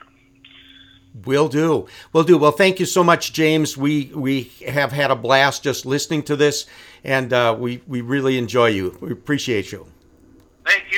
Will 1.25 1.47
do. 1.47 1.87
Will 2.13 2.23
do. 2.23 2.37
Well, 2.37 2.51
thank 2.51 2.79
you 2.79 2.85
so 2.85 3.03
much, 3.03 3.33
James. 3.33 3.75
We 3.75 4.11
we 4.13 4.51
have 4.67 4.91
had 4.91 5.09
a 5.09 5.15
blast 5.15 5.63
just 5.63 5.85
listening 5.87 6.21
to 6.23 6.35
this, 6.35 6.67
and 7.03 7.33
uh, 7.33 7.55
we 7.57 7.81
we 7.87 8.01
really 8.01 8.37
enjoy 8.37 8.67
you. 8.67 8.95
We 9.01 9.11
appreciate 9.11 9.71
you. 9.71 9.87
Thank 10.63 10.83
you 10.91 10.97